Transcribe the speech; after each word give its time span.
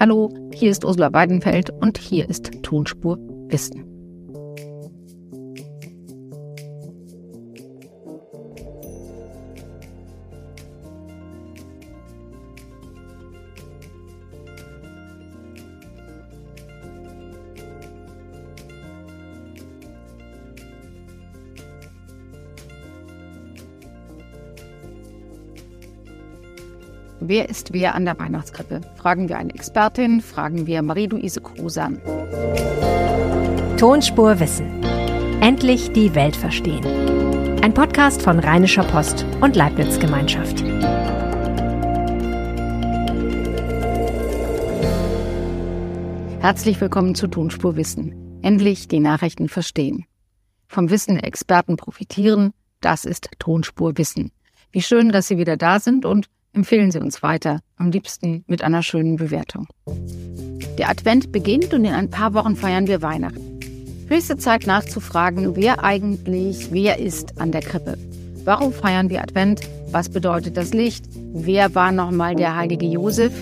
Hallo, 0.00 0.32
hier 0.54 0.70
ist 0.70 0.84
Ursula 0.84 1.12
Weidenfeld 1.12 1.70
und 1.70 1.98
hier 1.98 2.28
ist 2.28 2.50
Tonspur 2.62 3.18
Wissen. 3.48 3.97
Wer 27.28 27.50
ist 27.50 27.74
wer 27.74 27.94
an 27.94 28.06
der 28.06 28.18
Weihnachtskrippe? 28.18 28.80
Fragen 28.96 29.28
wir 29.28 29.36
eine 29.36 29.52
Expertin, 29.52 30.22
fragen 30.22 30.66
wir 30.66 30.80
Marie-Louise 30.80 31.42
Krusan. 31.42 32.00
Tonspur 33.76 34.40
Wissen. 34.40 34.82
Endlich 35.42 35.92
die 35.92 36.14
Welt 36.14 36.34
verstehen. 36.34 36.82
Ein 37.62 37.74
Podcast 37.74 38.22
von 38.22 38.38
Rheinischer 38.38 38.82
Post 38.82 39.26
und 39.42 39.56
Leibniz 39.56 40.00
Gemeinschaft. 40.00 40.62
Herzlich 46.40 46.80
willkommen 46.80 47.14
zu 47.14 47.26
Tonspur 47.26 47.76
Wissen. 47.76 48.40
Endlich 48.40 48.88
die 48.88 49.00
Nachrichten 49.00 49.50
verstehen. 49.50 50.06
Vom 50.66 50.88
Wissen 50.88 51.16
der 51.16 51.24
Experten 51.24 51.76
profitieren, 51.76 52.54
das 52.80 53.04
ist 53.04 53.28
Tonspur 53.38 53.98
Wissen. 53.98 54.32
Wie 54.72 54.80
schön, 54.80 55.12
dass 55.12 55.28
Sie 55.28 55.36
wieder 55.36 55.58
da 55.58 55.78
sind 55.78 56.06
und 56.06 56.30
Empfehlen 56.52 56.90
Sie 56.90 56.98
uns 56.98 57.22
weiter, 57.22 57.60
am 57.76 57.90
liebsten 57.90 58.44
mit 58.46 58.62
einer 58.62 58.82
schönen 58.82 59.16
Bewertung. 59.16 59.66
Der 60.78 60.88
Advent 60.88 61.32
beginnt 61.32 61.74
und 61.74 61.84
in 61.84 61.92
ein 61.92 62.10
paar 62.10 62.34
Wochen 62.34 62.56
feiern 62.56 62.86
wir 62.86 63.02
Weihnachten. 63.02 63.60
Höchste 64.08 64.38
Zeit 64.38 64.66
nachzufragen, 64.66 65.54
wer 65.54 65.84
eigentlich, 65.84 66.72
wer 66.72 66.98
ist 66.98 67.40
an 67.40 67.52
der 67.52 67.60
Krippe. 67.60 67.98
Warum 68.44 68.72
feiern 68.72 69.10
wir 69.10 69.22
Advent? 69.22 69.60
Was 69.90 70.08
bedeutet 70.08 70.56
das 70.56 70.72
Licht? 70.72 71.04
Wer 71.34 71.74
war 71.74 71.92
nochmal 71.92 72.34
der 72.34 72.56
heilige 72.56 72.86
Josef? 72.86 73.32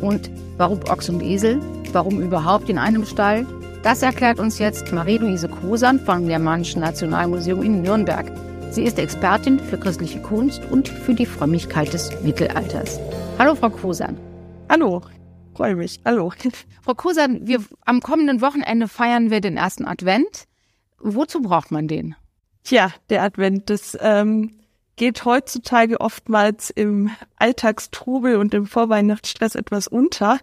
Und 0.00 0.30
warum 0.56 0.80
Ochs 0.88 1.08
und 1.08 1.22
Esel? 1.22 1.60
Warum 1.92 2.20
überhaupt 2.20 2.68
in 2.68 2.78
einem 2.78 3.06
Stall? 3.06 3.46
Das 3.82 4.02
erklärt 4.02 4.40
uns 4.40 4.58
jetzt 4.58 4.92
Marie-Louise 4.92 5.48
Kosan 5.48 6.00
vom 6.00 6.26
Germanischen 6.26 6.80
Nationalmuseum 6.80 7.62
in 7.62 7.82
Nürnberg. 7.82 8.30
Sie 8.70 8.84
ist 8.84 9.00
Expertin 9.00 9.58
für 9.58 9.78
christliche 9.78 10.22
Kunst 10.22 10.64
und 10.70 10.88
für 10.88 11.12
die 11.12 11.26
Frömmigkeit 11.26 11.92
des 11.92 12.12
Mittelalters. 12.22 13.00
Hallo, 13.36 13.56
Frau 13.56 13.68
Kosan. 13.68 14.16
Hallo, 14.68 15.02
freue 15.56 15.74
mich. 15.74 15.98
Hallo. 16.04 16.32
Frau 16.82 16.94
Kosan, 16.94 17.48
wir, 17.48 17.64
am 17.84 18.00
kommenden 18.00 18.40
Wochenende 18.40 18.86
feiern 18.86 19.30
wir 19.32 19.40
den 19.40 19.56
ersten 19.56 19.86
Advent. 19.86 20.44
Wozu 21.00 21.42
braucht 21.42 21.72
man 21.72 21.88
den? 21.88 22.14
Tja, 22.62 22.92
der 23.08 23.24
Advent, 23.24 23.70
das 23.70 23.98
ähm, 24.00 24.60
geht 24.94 25.24
heutzutage 25.24 26.00
oftmals 26.00 26.70
im 26.70 27.10
Alltagstrubel 27.38 28.36
und 28.36 28.54
im 28.54 28.66
Vorweihnachtsstress 28.66 29.56
etwas 29.56 29.88
unter. 29.88 30.38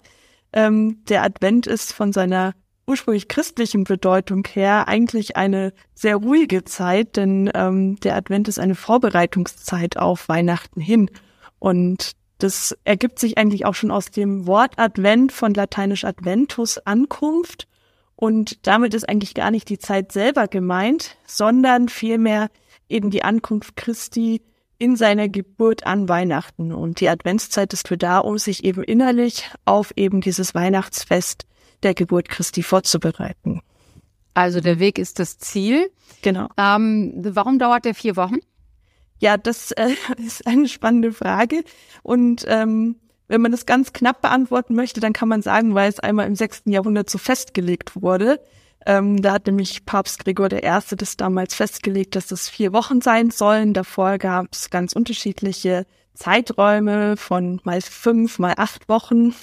Ähm, 0.51 1.01
der 1.07 1.23
Advent 1.23 1.65
ist 1.65 1.93
von 1.93 2.11
seiner 2.11 2.55
ursprünglich 2.87 3.27
christlichen 3.27 3.83
Bedeutung 3.83 4.47
her 4.47 4.87
eigentlich 4.87 5.35
eine 5.35 5.73
sehr 5.93 6.15
ruhige 6.15 6.63
Zeit, 6.63 7.17
denn 7.17 7.51
ähm, 7.53 7.97
der 7.97 8.15
Advent 8.15 8.47
ist 8.47 8.59
eine 8.59 8.75
Vorbereitungszeit 8.75 9.97
auf 9.97 10.29
Weihnachten 10.29 10.79
hin. 10.79 11.11
Und 11.59 12.13
das 12.37 12.77
ergibt 12.85 13.19
sich 13.19 13.37
eigentlich 13.37 13.65
auch 13.65 13.75
schon 13.75 13.91
aus 13.91 14.09
dem 14.09 14.47
Wort 14.47 14.73
Advent 14.77 15.33
von 15.33 15.53
lateinisch 15.53 16.05
Adventus 16.05 16.77
Ankunft. 16.79 17.67
Und 18.15 18.65
damit 18.65 18.93
ist 18.93 19.07
eigentlich 19.07 19.33
gar 19.33 19.51
nicht 19.51 19.69
die 19.69 19.79
Zeit 19.79 20.11
selber 20.11 20.47
gemeint, 20.47 21.17
sondern 21.25 21.89
vielmehr 21.89 22.49
eben 22.87 23.11
die 23.11 23.23
Ankunft 23.23 23.75
Christi 23.75 24.41
in 24.79 24.95
seiner 24.95 25.27
Geburt 25.27 25.85
an 25.85 26.07
Weihnachten. 26.07 26.71
Und 26.71 27.01
die 27.01 27.09
Adventszeit 27.09 27.73
ist 27.73 27.87
für 27.87 27.97
da, 27.97 28.19
um 28.19 28.37
sich 28.37 28.63
eben 28.63 28.83
innerlich 28.83 29.49
auf 29.65 29.91
eben 29.95 30.21
dieses 30.21 30.55
Weihnachtsfest 30.55 31.45
der 31.83 31.93
Geburt 31.93 32.29
Christi 32.29 32.63
vorzubereiten. 32.63 33.61
Also 34.33 34.61
der 34.61 34.79
Weg 34.79 34.99
ist 34.99 35.19
das 35.19 35.39
Ziel. 35.39 35.89
Genau. 36.21 36.47
Ähm, 36.57 37.13
warum 37.17 37.57
dauert 37.59 37.85
der 37.85 37.95
vier 37.95 38.15
Wochen? 38.15 38.37
Ja, 39.19 39.37
das 39.37 39.71
äh, 39.71 39.95
ist 40.17 40.45
eine 40.45 40.67
spannende 40.67 41.11
Frage. 41.11 41.63
Und 42.03 42.45
ähm, 42.47 42.97
wenn 43.27 43.41
man 43.41 43.51
das 43.51 43.65
ganz 43.65 43.93
knapp 43.93 44.21
beantworten 44.21 44.75
möchte, 44.75 44.99
dann 44.99 45.13
kann 45.13 45.27
man 45.27 45.41
sagen, 45.41 45.75
weil 45.75 45.89
es 45.89 45.99
einmal 45.99 46.27
im 46.27 46.35
sechsten 46.35 46.71
Jahrhundert 46.71 47.09
so 47.09 47.17
festgelegt 47.17 48.01
wurde. 48.01 48.39
Ähm, 48.85 49.21
da 49.21 49.33
hat 49.33 49.47
nämlich 49.47 49.85
Papst 49.85 50.23
Gregor 50.23 50.51
I. 50.51 50.95
das 50.95 51.17
damals 51.17 51.55
festgelegt, 51.55 52.15
dass 52.15 52.27
das 52.27 52.47
vier 52.47 52.73
Wochen 52.73 53.01
sein 53.01 53.31
sollen. 53.31 53.73
Davor 53.73 54.17
gab 54.17 54.47
es 54.53 54.69
ganz 54.69 54.93
unterschiedliche 54.93 55.85
Zeiträume 56.13 57.17
von 57.17 57.59
mal 57.63 57.81
fünf, 57.81 58.39
mal 58.39 58.53
acht 58.55 58.87
Wochen 58.87 59.33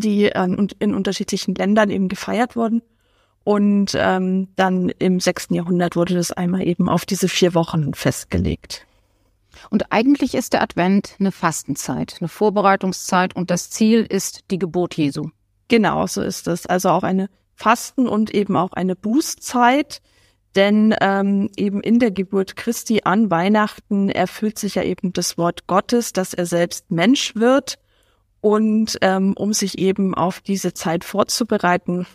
die 0.00 0.24
ähm, 0.26 0.68
in 0.78 0.94
unterschiedlichen 0.94 1.54
Ländern 1.54 1.90
eben 1.90 2.08
gefeiert 2.08 2.56
wurden. 2.56 2.82
Und 3.44 3.92
ähm, 3.94 4.48
dann 4.56 4.88
im 4.88 5.20
sechsten 5.20 5.54
Jahrhundert 5.54 5.96
wurde 5.96 6.14
das 6.14 6.32
einmal 6.32 6.66
eben 6.66 6.88
auf 6.88 7.04
diese 7.04 7.28
vier 7.28 7.54
Wochen 7.54 7.92
festgelegt. 7.92 8.86
Und 9.70 9.92
eigentlich 9.92 10.34
ist 10.34 10.54
der 10.54 10.62
Advent 10.62 11.16
eine 11.20 11.30
Fastenzeit, 11.30 12.16
eine 12.20 12.28
Vorbereitungszeit 12.28 13.36
und 13.36 13.50
das 13.50 13.70
Ziel 13.70 14.06
ist 14.08 14.50
die 14.50 14.58
Geburt 14.58 14.94
Jesu. 14.96 15.28
Genau, 15.68 16.06
so 16.06 16.22
ist 16.22 16.48
es. 16.48 16.66
Also 16.66 16.88
auch 16.88 17.02
eine 17.02 17.28
Fasten 17.54 18.08
und 18.08 18.34
eben 18.34 18.56
auch 18.56 18.72
eine 18.72 18.96
Bußzeit. 18.96 20.00
Denn 20.56 20.94
ähm, 21.00 21.50
eben 21.56 21.80
in 21.80 21.98
der 21.98 22.12
Geburt 22.12 22.56
Christi 22.56 23.02
an 23.04 23.30
Weihnachten 23.30 24.08
erfüllt 24.08 24.58
sich 24.58 24.76
ja 24.76 24.84
eben 24.84 25.12
das 25.12 25.36
Wort 25.36 25.66
Gottes, 25.66 26.12
dass 26.12 26.32
er 26.32 26.46
selbst 26.46 26.90
Mensch 26.90 27.34
wird 27.34 27.76
und 28.44 28.98
ähm, 29.00 29.32
um 29.38 29.54
sich 29.54 29.78
eben 29.78 30.14
auf 30.14 30.42
diese 30.42 30.74
Zeit 30.74 31.02
vorzubereiten, 31.02 32.06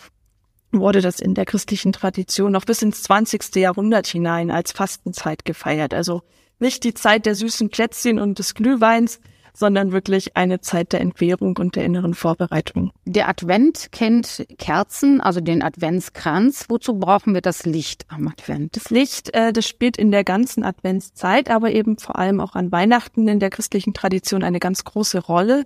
wurde 0.72 1.01
das 1.01 1.19
in 1.19 1.34
der 1.34 1.45
christlichen 1.45 1.91
Tradition 1.91 2.51
noch 2.51 2.66
bis 2.66 2.84
ins 2.84 3.01
20. 3.01 3.56
Jahrhundert 3.56 4.06
hinein 4.06 4.51
als 4.51 4.72
Fastenzeit 4.72 5.44
gefeiert. 5.44 5.95
Also 5.95 6.22
nicht 6.59 6.84
die 6.84 6.94
Zeit 6.94 7.25
der 7.25 7.34
süßen 7.34 7.72
Plätzchen 7.72 8.19
und 8.19 8.38
des 8.38 8.53
Glühweins, 8.53 9.19
sondern 9.56 9.91
wirklich 9.91 10.38
eine 10.38 10.62
Zeit 10.62 10.94
der 10.94 11.01
Entbehrung 11.01 11.57
und 11.57 11.75
der 11.75 11.84
inneren 11.84 12.13
Vorbereitung. 12.13 12.91
Der 13.06 13.28
Advent 13.28 13.91
kennt 13.91 14.45
Kerzen, 14.59 15.22
also 15.22 15.41
den 15.41 15.63
Adventskranz. 15.63 16.66
Wozu 16.69 17.00
brauchen 17.00 17.34
wir 17.34 17.41
das 17.41 17.66
Licht 17.66 18.06
am 18.07 18.28
Advent? 18.28 18.75
Das 18.75 18.91
Licht, 18.91 19.34
äh, 19.34 19.51
das 19.51 19.68
spielt 19.68 19.97
in 19.97 20.12
der 20.12 20.23
ganzen 20.23 20.63
Adventszeit, 20.63 21.50
aber 21.50 21.72
eben 21.72 21.97
vor 21.97 22.19
allem 22.19 22.39
auch 22.39 22.53
an 22.53 22.72
Weihnachten 22.72 23.28
in 23.28 23.39
der 23.39 23.50
christlichen 23.50 23.95
Tradition 23.95 24.44
eine 24.44 24.59
ganz 24.59 24.84
große 24.84 25.18
Rolle. 25.18 25.66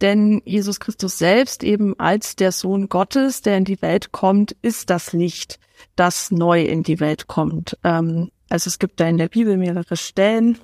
Denn 0.00 0.40
Jesus 0.44 0.80
Christus 0.80 1.18
selbst 1.18 1.62
eben 1.62 1.98
als 1.98 2.36
der 2.36 2.52
Sohn 2.52 2.88
Gottes, 2.88 3.42
der 3.42 3.58
in 3.58 3.64
die 3.64 3.82
Welt 3.82 4.12
kommt, 4.12 4.56
ist 4.62 4.90
das 4.90 5.12
Licht, 5.12 5.58
das 5.96 6.30
neu 6.30 6.62
in 6.62 6.82
die 6.82 7.00
Welt 7.00 7.26
kommt. 7.26 7.76
Ähm, 7.84 8.30
also 8.48 8.68
es 8.68 8.78
gibt 8.78 9.00
da 9.00 9.08
in 9.08 9.18
der 9.18 9.28
Bibel 9.28 9.56
mehrere 9.56 9.96
Stellen, 9.96 10.58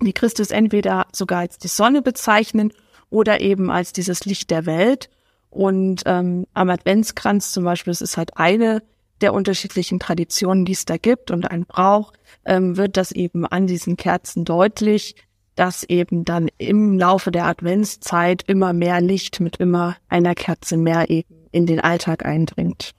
die 0.00 0.12
Christus 0.12 0.50
entweder 0.50 1.06
sogar 1.12 1.40
als 1.40 1.58
die 1.58 1.68
Sonne 1.68 2.02
bezeichnen 2.02 2.72
oder 3.10 3.40
eben 3.40 3.70
als 3.70 3.92
dieses 3.92 4.24
Licht 4.24 4.50
der 4.50 4.66
Welt. 4.66 5.10
Und 5.50 6.02
ähm, 6.06 6.46
am 6.52 6.70
Adventskranz 6.70 7.52
zum 7.52 7.64
Beispiel, 7.64 7.92
das 7.92 8.00
ist 8.00 8.16
halt 8.16 8.36
eine 8.36 8.82
der 9.20 9.32
unterschiedlichen 9.32 10.00
Traditionen, 10.00 10.64
die 10.64 10.72
es 10.72 10.84
da 10.84 10.96
gibt 10.96 11.30
und 11.30 11.48
ein 11.50 11.64
Brauch, 11.64 12.12
ähm, 12.44 12.76
wird 12.76 12.96
das 12.96 13.12
eben 13.12 13.46
an 13.46 13.66
diesen 13.66 13.96
Kerzen 13.96 14.44
deutlich, 14.44 15.14
dass 15.54 15.84
eben 15.84 16.24
dann 16.24 16.48
im 16.58 16.98
Laufe 16.98 17.30
der 17.30 17.46
Adventszeit 17.46 18.42
immer 18.46 18.72
mehr 18.72 19.00
Licht 19.00 19.40
mit 19.40 19.56
immer 19.56 19.96
einer 20.08 20.34
Kerze 20.34 20.76
mehr 20.76 21.10
eben 21.10 21.46
in 21.52 21.66
den 21.66 21.80
Alltag 21.80 22.24
eindringt. 22.24 22.92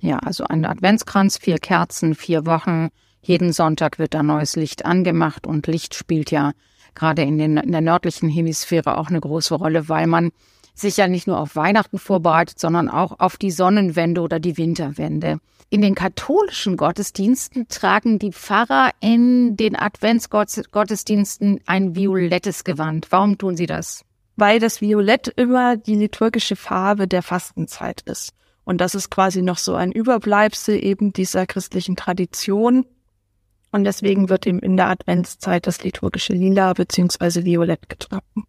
Ja, 0.00 0.18
also 0.18 0.44
ein 0.44 0.64
Adventskranz, 0.64 1.38
vier 1.38 1.58
Kerzen, 1.58 2.14
vier 2.14 2.44
Wochen. 2.44 2.88
Jeden 3.22 3.52
Sonntag 3.52 3.98
wird 3.98 4.14
da 4.14 4.22
neues 4.22 4.56
Licht 4.56 4.84
angemacht 4.84 5.46
und 5.46 5.66
Licht 5.66 5.94
spielt 5.94 6.30
ja 6.30 6.52
gerade 6.94 7.22
in, 7.22 7.38
den, 7.38 7.56
in 7.56 7.72
der 7.72 7.80
nördlichen 7.80 8.28
Hemisphäre 8.28 8.98
auch 8.98 9.08
eine 9.08 9.20
große 9.20 9.54
Rolle, 9.54 9.88
weil 9.88 10.06
man 10.06 10.30
sich 10.74 10.96
ja 10.96 11.06
nicht 11.06 11.26
nur 11.26 11.38
auf 11.38 11.56
Weihnachten 11.56 11.98
vorbereitet, 11.98 12.58
sondern 12.58 12.88
auch 12.88 13.20
auf 13.20 13.36
die 13.36 13.50
Sonnenwende 13.50 14.20
oder 14.20 14.40
die 14.40 14.56
Winterwende. 14.56 15.38
In 15.72 15.80
den 15.80 15.94
katholischen 15.94 16.76
Gottesdiensten 16.76 17.66
tragen 17.66 18.18
die 18.18 18.32
Pfarrer 18.32 18.90
in 19.00 19.56
den 19.56 19.74
Adventsgottesdiensten 19.74 21.60
ein 21.64 21.96
violettes 21.96 22.64
Gewand. 22.64 23.06
Warum 23.08 23.38
tun 23.38 23.56
sie 23.56 23.64
das? 23.64 24.04
Weil 24.36 24.60
das 24.60 24.82
Violett 24.82 25.28
immer 25.28 25.78
die 25.78 25.94
liturgische 25.94 26.56
Farbe 26.56 27.08
der 27.08 27.22
Fastenzeit 27.22 28.02
ist. 28.02 28.34
Und 28.64 28.82
das 28.82 28.94
ist 28.94 29.08
quasi 29.08 29.40
noch 29.40 29.56
so 29.56 29.74
ein 29.74 29.92
Überbleibsel 29.92 30.76
eben 30.84 31.14
dieser 31.14 31.46
christlichen 31.46 31.96
Tradition. 31.96 32.84
Und 33.70 33.84
deswegen 33.84 34.28
wird 34.28 34.46
eben 34.46 34.58
in 34.58 34.76
der 34.76 34.90
Adventszeit 34.90 35.66
das 35.66 35.82
liturgische 35.82 36.34
Lila 36.34 36.74
beziehungsweise 36.74 37.46
Violett 37.46 37.88
getragen. 37.88 38.44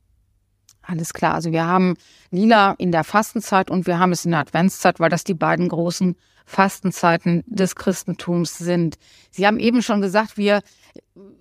Alles 0.84 1.14
klar. 1.14 1.34
Also 1.34 1.52
wir 1.52 1.66
haben 1.66 1.96
Lila 2.30 2.76
in 2.78 2.92
der 2.92 3.04
Fastenzeit 3.04 3.72
und 3.72 3.88
wir 3.88 4.00
haben 4.00 4.12
es 4.12 4.26
in 4.26 4.32
der 4.32 4.42
Adventszeit, 4.42 5.00
weil 5.00 5.10
das 5.10 5.24
die 5.24 5.34
beiden 5.34 5.70
großen 5.70 6.16
Fastenzeiten 6.46 7.44
des 7.48 7.76
Christentums 7.76 8.58
sind. 8.58 8.98
Sie 9.32 9.48
haben 9.48 9.60
eben 9.60 9.82
schon 9.82 10.02
gesagt, 10.02 10.38
wir 10.38 10.62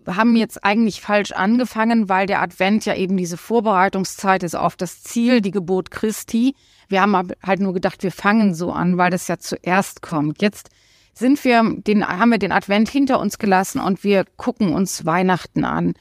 haben 0.06 0.36
jetzt 0.36 0.64
eigentlich 0.64 1.00
falsch 1.00 1.32
angefangen, 1.32 2.08
weil 2.08 2.26
der 2.26 2.40
Advent 2.40 2.84
ja 2.84 2.94
eben 2.94 3.16
diese 3.16 3.36
Vorbereitungszeit 3.36 4.42
ist 4.42 4.54
auf 4.54 4.76
das 4.76 5.02
Ziel, 5.02 5.40
die 5.40 5.50
Geburt 5.50 5.90
Christi. 5.90 6.54
Wir 6.88 7.02
haben 7.02 7.14
halt 7.42 7.60
nur 7.60 7.72
gedacht, 7.72 8.02
wir 8.02 8.12
fangen 8.12 8.54
so 8.54 8.72
an, 8.72 8.96
weil 8.96 9.10
das 9.10 9.28
ja 9.28 9.38
zuerst 9.38 10.02
kommt. 10.02 10.40
Jetzt 10.40 10.70
sind 11.14 11.42
wir, 11.44 11.62
den, 11.76 12.06
haben 12.06 12.30
wir 12.30 12.38
den 12.38 12.52
Advent 12.52 12.88
hinter 12.88 13.20
uns 13.20 13.38
gelassen 13.38 13.80
und 13.80 14.04
wir 14.04 14.24
gucken 14.36 14.72
uns 14.72 15.04
Weihnachten 15.04 15.64
an. 15.64 15.94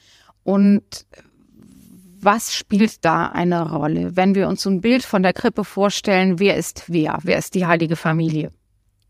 Und 0.43 1.05
was 2.23 2.55
spielt 2.55 3.03
da 3.03 3.27
eine 3.27 3.71
Rolle, 3.71 4.15
wenn 4.15 4.35
wir 4.35 4.47
uns 4.47 4.61
so 4.61 4.69
ein 4.69 4.81
Bild 4.81 5.03
von 5.03 5.23
der 5.23 5.33
Krippe 5.33 5.63
vorstellen? 5.63 6.39
Wer 6.39 6.55
ist 6.55 6.85
wer? 6.87 7.19
Wer 7.23 7.37
ist 7.37 7.55
die 7.55 7.65
heilige 7.65 7.95
Familie? 7.95 8.51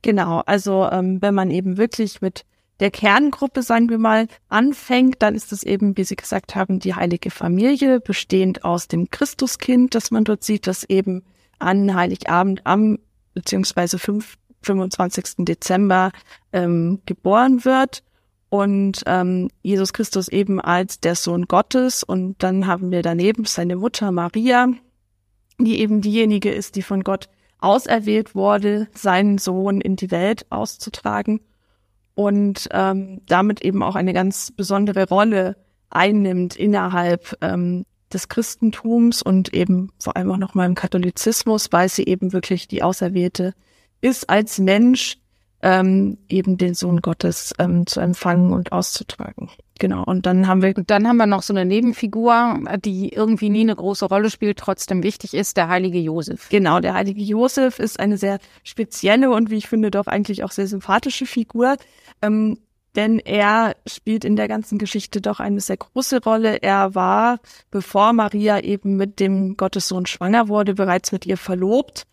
Genau, 0.01 0.41
also 0.45 0.89
ähm, 0.91 1.21
wenn 1.21 1.35
man 1.35 1.51
eben 1.51 1.77
wirklich 1.77 2.21
mit 2.21 2.45
der 2.79 2.89
Kerngruppe, 2.89 3.61
sagen 3.61 3.89
wir 3.89 3.99
mal, 3.99 4.27
anfängt, 4.49 5.17
dann 5.19 5.35
ist 5.35 5.51
es 5.51 5.61
eben, 5.63 5.95
wie 5.97 6.03
Sie 6.03 6.15
gesagt 6.15 6.55
haben, 6.55 6.79
die 6.79 6.95
heilige 6.95 7.29
Familie, 7.29 7.99
bestehend 7.99 8.63
aus 8.65 8.87
dem 8.87 9.11
Christuskind, 9.11 9.93
das 9.93 10.09
man 10.09 10.23
dort 10.23 10.43
sieht, 10.43 10.65
das 10.65 10.83
eben 10.85 11.23
an 11.59 11.93
Heiligabend 11.93 12.61
am 12.65 12.97
beziehungsweise 13.35 13.99
5, 13.99 14.35
25. 14.63 15.45
Dezember 15.45 16.11
ähm, 16.53 17.01
geboren 17.05 17.63
wird 17.65 18.03
und 18.51 19.03
ähm, 19.05 19.49
Jesus 19.63 19.93
Christus 19.93 20.27
eben 20.27 20.59
als 20.59 20.99
der 20.99 21.15
Sohn 21.15 21.45
Gottes. 21.45 22.03
Und 22.03 22.43
dann 22.43 22.67
haben 22.67 22.91
wir 22.91 23.01
daneben 23.01 23.45
seine 23.45 23.77
Mutter 23.77 24.11
Maria, 24.11 24.67
die 25.57 25.79
eben 25.79 26.01
diejenige 26.01 26.51
ist, 26.51 26.75
die 26.75 26.81
von 26.81 27.03
Gott 27.03 27.29
auserwählt 27.59 28.35
wurde, 28.35 28.89
seinen 28.93 29.37
Sohn 29.37 29.79
in 29.79 29.95
die 29.95 30.11
Welt 30.11 30.47
auszutragen 30.49 31.39
und 32.13 32.67
ähm, 32.71 33.21
damit 33.25 33.61
eben 33.61 33.81
auch 33.81 33.95
eine 33.95 34.11
ganz 34.11 34.51
besondere 34.51 35.07
Rolle 35.07 35.55
einnimmt 35.89 36.57
innerhalb 36.57 37.37
ähm, 37.39 37.85
des 38.11 38.27
Christentums 38.27 39.21
und 39.21 39.53
eben 39.53 39.93
vor 39.97 40.17
allem 40.17 40.29
auch 40.29 40.37
nochmal 40.37 40.67
im 40.67 40.75
Katholizismus, 40.75 41.71
weil 41.71 41.87
sie 41.87 42.03
eben 42.03 42.33
wirklich 42.33 42.67
die 42.67 42.83
Auserwählte 42.83 43.53
ist 44.01 44.29
als 44.29 44.59
Mensch, 44.59 45.19
ähm, 45.63 46.17
eben 46.29 46.57
den 46.57 46.73
Sohn 46.73 47.01
Gottes 47.01 47.53
ähm, 47.59 47.85
zu 47.85 47.99
empfangen 47.99 48.51
und 48.53 48.71
auszutragen. 48.71 49.49
Genau. 49.79 50.03
Und 50.03 50.25
dann 50.25 50.47
haben 50.47 50.61
wir. 50.61 50.75
Und 50.75 50.89
dann 50.91 51.07
haben 51.07 51.17
wir 51.17 51.25
noch 51.25 51.41
so 51.41 51.53
eine 51.53 51.65
Nebenfigur, 51.65 52.59
die 52.83 53.09
irgendwie 53.09 53.49
nie 53.49 53.61
eine 53.61 53.75
große 53.75 54.05
Rolle 54.05 54.29
spielt, 54.29 54.59
trotzdem 54.59 55.03
wichtig 55.03 55.33
ist, 55.33 55.57
der 55.57 55.69
heilige 55.69 55.99
Josef. 55.99 56.49
Genau, 56.49 56.79
der 56.79 56.93
heilige 56.93 57.21
Josef 57.21 57.79
ist 57.79 57.99
eine 57.99 58.17
sehr 58.17 58.39
spezielle 58.63 59.31
und 59.31 59.49
wie 59.49 59.57
ich 59.57 59.67
finde 59.67 59.91
doch 59.91 60.07
eigentlich 60.07 60.43
auch 60.43 60.51
sehr 60.51 60.67
sympathische 60.67 61.25
Figur. 61.25 61.77
Ähm, 62.21 62.59
denn 62.95 63.19
er 63.19 63.75
spielt 63.87 64.25
in 64.25 64.35
der 64.35 64.47
ganzen 64.47 64.77
Geschichte 64.77 65.21
doch 65.21 65.39
eine 65.39 65.61
sehr 65.61 65.77
große 65.77 66.21
Rolle. 66.23 66.61
Er 66.61 66.93
war, 66.93 67.39
bevor 67.69 68.13
Maria 68.13 68.59
eben 68.59 68.97
mit 68.97 69.19
dem 69.19 69.55
Gottessohn 69.55 70.05
schwanger 70.05 70.49
wurde, 70.49 70.73
bereits 70.73 71.11
mit 71.11 71.25
ihr 71.25 71.37
verlobt 71.37 72.05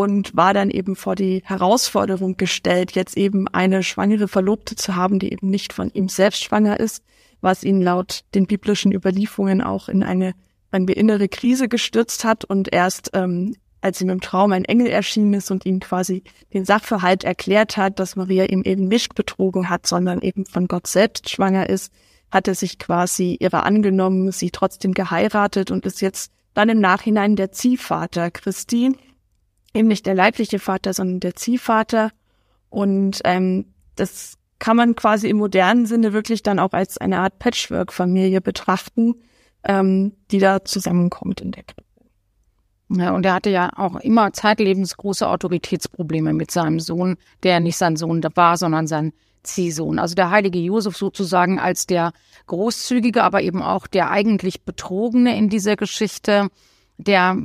und 0.00 0.36
war 0.36 0.54
dann 0.54 0.70
eben 0.70 0.96
vor 0.96 1.14
die 1.14 1.42
Herausforderung 1.44 2.36
gestellt, 2.36 2.92
jetzt 2.92 3.16
eben 3.16 3.48
eine 3.48 3.82
schwangere 3.82 4.28
Verlobte 4.28 4.76
zu 4.76 4.96
haben, 4.96 5.18
die 5.18 5.32
eben 5.32 5.50
nicht 5.50 5.72
von 5.72 5.90
ihm 5.92 6.08
selbst 6.08 6.42
schwanger 6.42 6.80
ist, 6.80 7.02
was 7.40 7.64
ihn 7.64 7.80
laut 7.80 8.22
den 8.34 8.46
biblischen 8.46 8.92
Überlieferungen 8.92 9.62
auch 9.62 9.88
in 9.88 10.02
eine, 10.02 10.34
eine 10.70 10.92
innere 10.92 11.28
Krise 11.28 11.68
gestürzt 11.68 12.24
hat 12.24 12.44
und 12.44 12.72
erst 12.72 13.10
ähm, 13.14 13.54
als 13.80 14.00
ihm 14.00 14.10
im 14.10 14.20
Traum 14.20 14.52
ein 14.52 14.64
Engel 14.64 14.88
erschienen 14.88 15.34
ist 15.34 15.50
und 15.50 15.64
ihm 15.64 15.80
quasi 15.80 16.22
den 16.52 16.64
Sachverhalt 16.64 17.24
erklärt 17.24 17.76
hat, 17.76 17.98
dass 17.98 18.16
Maria 18.16 18.44
ihm 18.44 18.62
eben 18.62 18.88
nicht 18.88 19.14
betrogen 19.14 19.70
hat, 19.70 19.86
sondern 19.86 20.20
eben 20.20 20.44
von 20.44 20.68
Gott 20.68 20.86
selbst 20.86 21.30
schwanger 21.30 21.68
ist, 21.68 21.92
hat 22.30 22.46
er 22.46 22.54
sich 22.54 22.78
quasi 22.78 23.36
ihrer 23.40 23.64
angenommen, 23.64 24.32
sie 24.32 24.50
trotzdem 24.50 24.92
geheiratet 24.92 25.70
und 25.70 25.86
ist 25.86 26.00
jetzt 26.00 26.30
dann 26.54 26.68
im 26.68 26.80
Nachhinein 26.80 27.36
der 27.36 27.52
Ziehvater 27.52 28.30
Christi, 28.30 28.92
eben 29.74 29.88
nicht 29.88 30.06
der 30.06 30.14
leibliche 30.14 30.58
Vater, 30.58 30.92
sondern 30.92 31.20
der 31.20 31.36
Ziehvater. 31.36 32.10
Und 32.68 33.20
ähm, 33.24 33.66
das 33.96 34.38
kann 34.58 34.76
man 34.76 34.94
quasi 34.94 35.28
im 35.28 35.38
modernen 35.38 35.86
Sinne 35.86 36.12
wirklich 36.12 36.42
dann 36.42 36.58
auch 36.58 36.72
als 36.72 36.98
eine 36.98 37.18
Art 37.18 37.38
Patchwork-Familie 37.38 38.40
betrachten, 38.40 39.14
ähm, 39.64 40.12
die 40.30 40.38
da 40.38 40.64
zusammenkommt 40.64 41.40
in 41.40 41.52
der 41.52 41.64
Krippe. 41.64 41.84
Ja, 42.92 43.12
und 43.14 43.24
er 43.24 43.34
hatte 43.34 43.50
ja 43.50 43.70
auch 43.76 43.96
immer 44.00 44.32
zeitlebens 44.32 44.96
große 44.96 45.26
Autoritätsprobleme 45.26 46.32
mit 46.32 46.50
seinem 46.50 46.80
Sohn, 46.80 47.16
der 47.44 47.60
nicht 47.60 47.76
sein 47.76 47.96
Sohn 47.96 48.20
war, 48.34 48.56
sondern 48.56 48.88
sein 48.88 49.12
Ziehsohn. 49.44 49.98
Also 49.98 50.16
der 50.16 50.30
heilige 50.30 50.58
Josef 50.58 50.96
sozusagen 50.96 51.60
als 51.60 51.86
der 51.86 52.12
großzügige, 52.46 53.22
aber 53.22 53.42
eben 53.42 53.62
auch 53.62 53.86
der 53.86 54.10
eigentlich 54.10 54.64
Betrogene 54.64 55.36
in 55.36 55.48
dieser 55.48 55.76
Geschichte, 55.76 56.48
der 56.98 57.38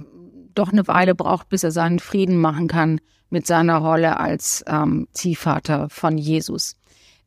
doch 0.56 0.72
eine 0.72 0.88
Weile 0.88 1.16
braucht, 1.16 1.50
bis 1.50 1.64
er 1.64 1.72
seinen 1.72 2.00
Frieden 2.00 2.38
machen 2.38 2.68
kann 2.68 3.00
mit 3.30 3.48
seiner 3.48 3.78
Rolle 3.78 4.20
als 4.20 4.64
ähm, 4.68 5.08
Ziehvater 5.12 5.90
von 5.90 6.18
Jesus. 6.18 6.76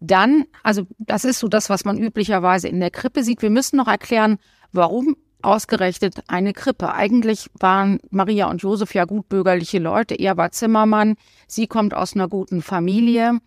Dann, 0.01 0.45
also 0.63 0.87
das 0.99 1.25
ist 1.25 1.41
so 1.41 1.49
das, 1.49 1.71
was 1.71 1.85
man 1.85 1.99
üblicherweise 1.99 2.69
in 2.69 2.81
der 2.81 2.91
Krippe 2.91 3.23
sieht. 3.23 3.43
Wir 3.43 3.51
müssen 3.51 3.77
noch 3.77 3.89
erklären, 3.89 4.39
warum 4.73 5.17
ausgerechnet 5.43 6.23
eine 6.29 6.53
Krippe. 6.53 6.93
Eigentlich 6.93 7.51
waren 7.59 8.01
Maria 8.11 8.49
und 8.49 8.63
Josef 8.63 8.95
ja 8.95 9.05
gutbürgerliche 9.05 9.79
Leute. 9.79 10.15
Er 10.15 10.37
war 10.37 10.51
Zimmermann, 10.53 11.17
sie 11.47 11.67
kommt 11.67 11.95
aus 11.95 12.15
einer 12.15 12.29
guten 12.29 12.63
Familie. 12.63 13.39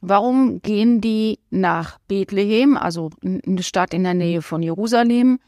Warum 0.00 0.60
gehen 0.60 1.00
die 1.00 1.40
nach 1.50 1.98
Bethlehem, 2.08 2.76
also 2.76 3.10
in 3.22 3.40
eine 3.46 3.62
Stadt 3.62 3.94
in 3.94 4.04
der 4.04 4.14
Nähe 4.14 4.42
von 4.42 4.62
Jerusalem, 4.62 5.38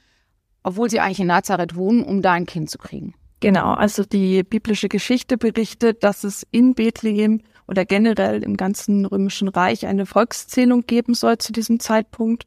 obwohl 0.63 0.91
sie 0.91 1.01
eigentlich 1.01 1.21
in 1.21 1.29
Nazareth 1.29 1.77
wohnen, 1.77 2.03
um 2.03 2.23
da 2.23 2.33
ein 2.33 2.47
Kind 2.47 2.71
zu 2.71 2.79
kriegen? 2.79 3.15
Genau, 3.41 3.73
also 3.75 4.03
die 4.05 4.43
biblische 4.43 4.89
Geschichte 4.89 5.39
berichtet, 5.39 6.03
dass 6.03 6.25
es 6.25 6.45
in 6.51 6.75
Bethlehem 6.75 7.43
oder 7.69 7.85
generell 7.85 8.43
im 8.43 8.57
ganzen 8.57 9.05
römischen 9.05 9.49
Reich 9.49 9.87
eine 9.87 10.07
Volkszählung 10.07 10.87
geben 10.87 11.15
soll 11.15 11.39
zu 11.39 11.53
diesem 11.53 11.79
Zeitpunkt. 11.79 12.47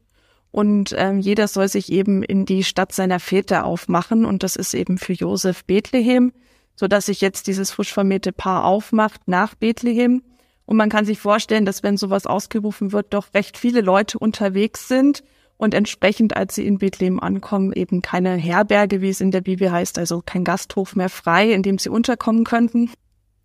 Und 0.50 0.94
ähm, 0.98 1.18
jeder 1.18 1.48
soll 1.48 1.68
sich 1.68 1.90
eben 1.90 2.22
in 2.22 2.44
die 2.44 2.62
Stadt 2.62 2.92
seiner 2.92 3.20
Väter 3.20 3.64
aufmachen. 3.64 4.26
Und 4.26 4.42
das 4.42 4.54
ist 4.56 4.74
eben 4.74 4.98
für 4.98 5.14
Josef 5.14 5.64
Bethlehem, 5.64 6.32
so 6.76 6.88
dass 6.88 7.06
sich 7.06 7.22
jetzt 7.22 7.46
dieses 7.46 7.70
frisch 7.70 7.92
vermählte 7.92 8.32
Paar 8.32 8.66
aufmacht 8.66 9.22
nach 9.26 9.54
Bethlehem. 9.54 10.22
Und 10.66 10.76
man 10.76 10.90
kann 10.90 11.06
sich 11.06 11.20
vorstellen, 11.20 11.64
dass 11.64 11.82
wenn 11.82 11.96
sowas 11.96 12.26
ausgerufen 12.26 12.92
wird, 12.92 13.14
doch 13.14 13.32
recht 13.32 13.56
viele 13.56 13.80
Leute 13.80 14.18
unterwegs 14.18 14.88
sind 14.88 15.22
und 15.62 15.74
entsprechend, 15.74 16.36
als 16.36 16.54
sie 16.54 16.66
in 16.66 16.78
Bethlehem 16.78 17.20
ankommen, 17.20 17.72
eben 17.72 18.02
keine 18.02 18.34
Herberge, 18.34 19.00
wie 19.00 19.10
es 19.10 19.20
in 19.20 19.30
der 19.30 19.40
Bibel 19.40 19.70
heißt, 19.70 19.98
also 19.98 20.22
kein 20.24 20.44
Gasthof 20.44 20.96
mehr 20.96 21.08
frei, 21.08 21.52
in 21.52 21.62
dem 21.62 21.78
sie 21.78 21.88
unterkommen 21.88 22.44
könnten. 22.44 22.90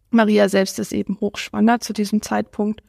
Maria 0.09 0.49
selbst 0.49 0.79
ist 0.79 0.93
eben 0.93 1.19
hochschwanger 1.19 1.79
zu 1.79 1.93
diesem 1.93 2.21
Zeitpunkt 2.21 2.81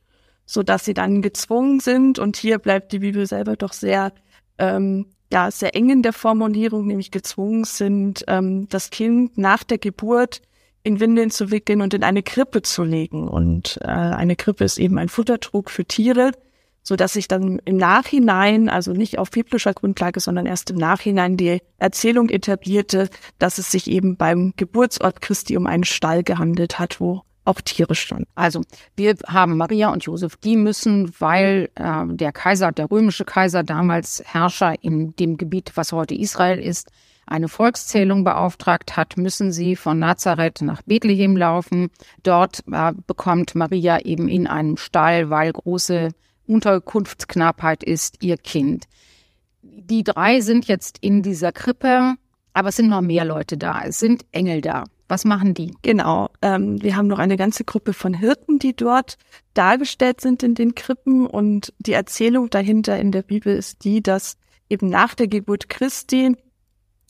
so 0.49 0.63
dass 0.63 0.87
sie 0.87 0.95
dann 0.95 1.21
gezwungen 1.21 1.79
sind. 1.79 2.19
Und 2.19 2.37
hier 2.37 2.59
bleibt 2.59 2.91
die 2.93 3.01
Bibel 3.01 3.27
selber 3.27 3.55
doch 3.55 3.75
sehr, 3.75 4.13
ähm, 4.57 5.07
ja, 5.31 5.51
sehr 5.51 5.77
eng 5.77 5.91
in 5.91 6.03
der 6.03 6.15
Formulierung, 6.15 6.87
nämlich 6.87 7.11
gezwungen 7.11 7.65
sind, 7.65 8.25
ähm, 8.29 8.67
das 8.71 8.89
Kind 8.89 9.37
nach 9.37 9.63
der 9.63 9.77
Geburt 9.77 10.41
in 10.83 11.01
Windeln 11.01 11.31
zu 11.31 11.51
wickeln 11.51 11.83
und 11.83 11.93
in 11.93 12.03
eine 12.03 12.23
Krippe 12.23 12.63
zu 12.63 12.83
legen. 12.83 13.29
Und 13.29 13.79
äh, 13.83 13.89
eine 13.89 14.37
Krippe 14.37 14.65
ist 14.65 14.79
eben 14.79 14.97
ein 14.97 15.11
Futtertrug 15.11 15.71
für 15.71 15.85
Tiere, 15.85 16.33
so 16.89 16.97
dass 16.97 17.13
sich 17.13 17.29
dann 17.29 17.59
im 17.67 17.77
Nachhinein, 17.77 18.71
also 18.71 18.93
nicht 18.93 19.19
auf 19.19 19.31
biblischer 19.31 19.75
Grundlage, 19.75 20.21
sondern 20.21 20.47
erst 20.47 20.71
im 20.71 20.79
Nachhinein 20.79 21.37
die 21.37 21.61
Erzählung 21.77 22.31
etablierte, 22.31 23.11
dass 23.39 23.59
es 23.59 23.71
sich 23.71 23.91
eben 23.91 24.17
beim 24.17 24.55
Geburtsort 24.57 25.21
Christi 25.21 25.59
um 25.59 25.67
einen 25.67 25.85
Stall 25.85 26.23
gehandelt 26.23 26.79
hat, 26.79 26.99
wo 26.99 27.25
auch 27.45 27.61
tierisch 27.61 28.07
schon. 28.07 28.25
Also 28.35 28.63
wir 28.97 29.17
haben 29.27 29.59
Maria 29.59 29.93
und 29.93 30.03
Josef, 30.05 30.37
die 30.37 30.57
müssen, 30.57 31.13
weil 31.19 31.69
äh, 31.75 32.05
der 32.07 32.33
Kaiser, 32.33 32.73
der 32.73 32.91
römische 32.91 33.27
Kaiser 33.27 33.65
damals 33.65 34.23
Herrscher 34.25 34.75
in 34.83 35.15
dem 35.17 35.37
Gebiet, 35.37 35.73
was 35.75 35.93
heute 35.93 36.15
Israel 36.15 36.59
ist, 36.59 36.89
eine 37.27 37.49
Volkszählung 37.49 38.25
beauftragt 38.25 38.97
hat, 38.97 39.19
müssen 39.19 39.53
sie 39.53 39.77
von 39.77 39.99
Nazareth 39.99 40.63
nach 40.63 40.81
Bethlehem 40.81 41.37
laufen. 41.37 41.91
Dort 42.23 42.65
äh, 42.73 42.93
bekommt 43.07 43.55
Maria 43.55 44.01
eben 44.01 44.27
in 44.29 44.47
einem 44.47 44.79
Stall, 44.79 45.29
weil 45.29 45.53
große 45.53 46.13
Unterkunftsknappheit 46.49 47.85
ist, 47.85 48.23
ihr 48.23 48.37
Kind. 48.37 48.85
Die 49.63 50.05
drei 50.05 50.41
sind 50.41 50.67
jetzt 50.67 50.99
in 51.01 51.23
dieser 51.23 51.53
Krippe, 51.53 52.15
aber 52.53 52.69
es 52.71 52.77
sind 52.77 52.89
noch 52.89 53.01
mehr 53.01 53.25
Leute 53.25 53.57
da. 53.57 53.83
Es 53.85 53.99
sind 53.99 54.25
Engel 54.33 54.61
da. 54.61 54.85
Was 55.09 55.25
machen 55.25 55.55
die? 55.55 55.75
Genau. 55.83 56.29
Ähm, 56.43 56.83
wir 56.83 56.97
haben 56.97 57.07
noch 57.07 57.19
eine 57.19 57.37
ganze 57.37 57.65
Gruppe 57.65 57.95
von 57.95 58.13
Hirten, 58.13 58.59
die 58.59 58.77
dort 58.77 59.17
dargestellt 59.55 60.21
sind 60.21 60.43
in 60.43 60.55
den 60.55 60.75
Krippen. 60.75 61.27
Und 61.27 61.73
die 61.79 61.95
Erzählung 61.95 62.51
dahinter 62.51 62.99
in 62.99 63.11
der 63.11 63.23
Bibel 63.23 63.57
ist 63.57 63.85
die, 63.85 64.03
dass 64.03 64.37
eben 64.69 64.89
nach 64.89 65.15
der 65.15 65.29
Geburt 65.29 65.69
Christi 65.69 66.37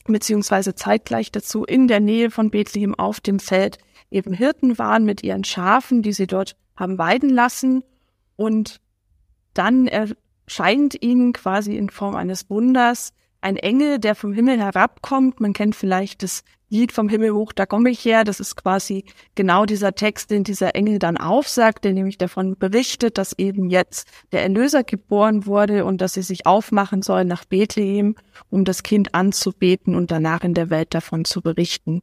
beziehungsweise 0.05 0.75
zeitgleich 0.75 1.31
dazu 1.31 1.65
in 1.65 1.87
der 1.87 1.99
Nähe 1.99 2.31
von 2.31 2.51
Bethlehem 2.51 2.95
auf 2.95 3.19
dem 3.19 3.39
Feld 3.39 3.77
eben 4.11 4.33
Hirten 4.33 4.77
waren 4.77 5.05
mit 5.05 5.23
ihren 5.23 5.43
Schafen, 5.43 6.01
die 6.01 6.13
sie 6.13 6.27
dort 6.27 6.55
haben 6.75 6.97
weiden 6.97 7.29
lassen. 7.29 7.83
Und 8.35 8.79
dann 9.59 9.87
erscheint 9.87 11.01
ihnen 11.01 11.33
quasi 11.33 11.75
in 11.75 11.89
Form 11.89 12.15
eines 12.15 12.49
Wunders 12.49 13.11
ein 13.41 13.57
Engel, 13.57 13.99
der 13.99 14.15
vom 14.15 14.33
Himmel 14.33 14.57
herabkommt. 14.59 15.39
Man 15.39 15.53
kennt 15.53 15.75
vielleicht 15.75 16.23
das 16.23 16.43
Lied 16.69 16.91
vom 16.91 17.09
Himmel 17.09 17.31
hoch, 17.31 17.51
da 17.51 17.65
komme 17.65 17.89
ich 17.89 18.03
her. 18.05 18.23
Das 18.23 18.39
ist 18.39 18.55
quasi 18.55 19.03
genau 19.35 19.65
dieser 19.65 19.95
Text, 19.95 20.29
den 20.31 20.43
dieser 20.43 20.75
Engel 20.75 20.99
dann 20.99 21.17
aufsagt, 21.17 21.83
der 21.83 21.93
nämlich 21.93 22.17
davon 22.17 22.57
berichtet, 22.57 23.17
dass 23.17 23.37
eben 23.37 23.69
jetzt 23.69 24.07
der 24.31 24.43
Erlöser 24.43 24.83
geboren 24.83 25.45
wurde 25.45 25.83
und 25.85 25.99
dass 25.99 26.13
sie 26.13 26.21
sich 26.21 26.45
aufmachen 26.45 27.01
sollen 27.01 27.27
nach 27.27 27.45
Bethlehem, 27.45 28.15
um 28.49 28.65
das 28.65 28.83
Kind 28.83 29.15
anzubeten 29.15 29.95
und 29.95 30.11
danach 30.11 30.43
in 30.43 30.53
der 30.53 30.69
Welt 30.69 30.93
davon 30.93 31.25
zu 31.25 31.41
berichten. 31.41 32.01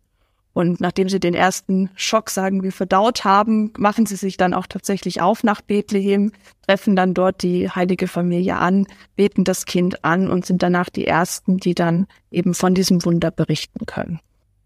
Und 0.56 0.80
nachdem 0.80 1.10
sie 1.10 1.20
den 1.20 1.34
ersten 1.34 1.90
Schock, 1.96 2.30
sagen 2.30 2.62
wir, 2.62 2.72
verdaut 2.72 3.24
haben, 3.24 3.74
machen 3.76 4.06
sie 4.06 4.16
sich 4.16 4.38
dann 4.38 4.54
auch 4.54 4.66
tatsächlich 4.66 5.20
auf 5.20 5.44
nach 5.44 5.60
Bethlehem, 5.60 6.32
treffen 6.66 6.96
dann 6.96 7.12
dort 7.12 7.42
die 7.42 7.68
heilige 7.68 8.08
Familie 8.08 8.56
an, 8.56 8.86
beten 9.16 9.44
das 9.44 9.66
Kind 9.66 10.02
an 10.02 10.30
und 10.30 10.46
sind 10.46 10.62
danach 10.62 10.88
die 10.88 11.06
Ersten, 11.06 11.58
die 11.58 11.74
dann 11.74 12.06
eben 12.30 12.54
von 12.54 12.72
diesem 12.72 13.04
Wunder 13.04 13.30
berichten 13.30 13.84
können. 13.84 14.18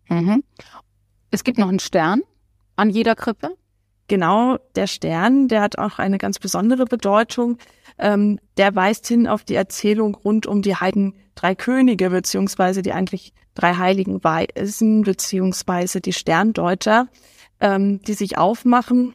Mhm. 0.09 0.45
Es 1.33 1.43
gibt 1.43 1.59
noch 1.59 1.69
einen 1.69 1.81
Stern 1.81 2.23
an 2.77 2.91
jeder 2.91 3.17
Krippe. 3.17 3.57
Genau, 4.07 4.59
der 4.77 4.87
Stern, 4.87 5.49
der 5.49 5.61
hat 5.61 5.77
auch 5.77 5.99
eine 5.99 6.19
ganz 6.19 6.39
besondere 6.39 6.85
Bedeutung. 6.85 7.59
Ähm, 7.99 8.39
der 8.59 8.77
weist 8.77 9.09
hin 9.09 9.27
auf 9.27 9.43
die 9.43 9.57
Erzählung 9.57 10.15
rund 10.15 10.47
um 10.47 10.63
die 10.63 10.77
heiligen 10.77 11.17
drei 11.35 11.57
Könige, 11.57 12.11
beziehungsweise 12.11 12.83
die 12.83 12.93
eigentlich 12.93 13.33
drei 13.61 13.75
heiligen 13.75 14.25
Weisen 14.25 15.03
beziehungsweise 15.03 16.01
die 16.01 16.13
Sterndeuter, 16.13 17.09
ähm, 17.61 18.01
die 18.03 18.15
sich 18.15 18.39
aufmachen, 18.39 19.15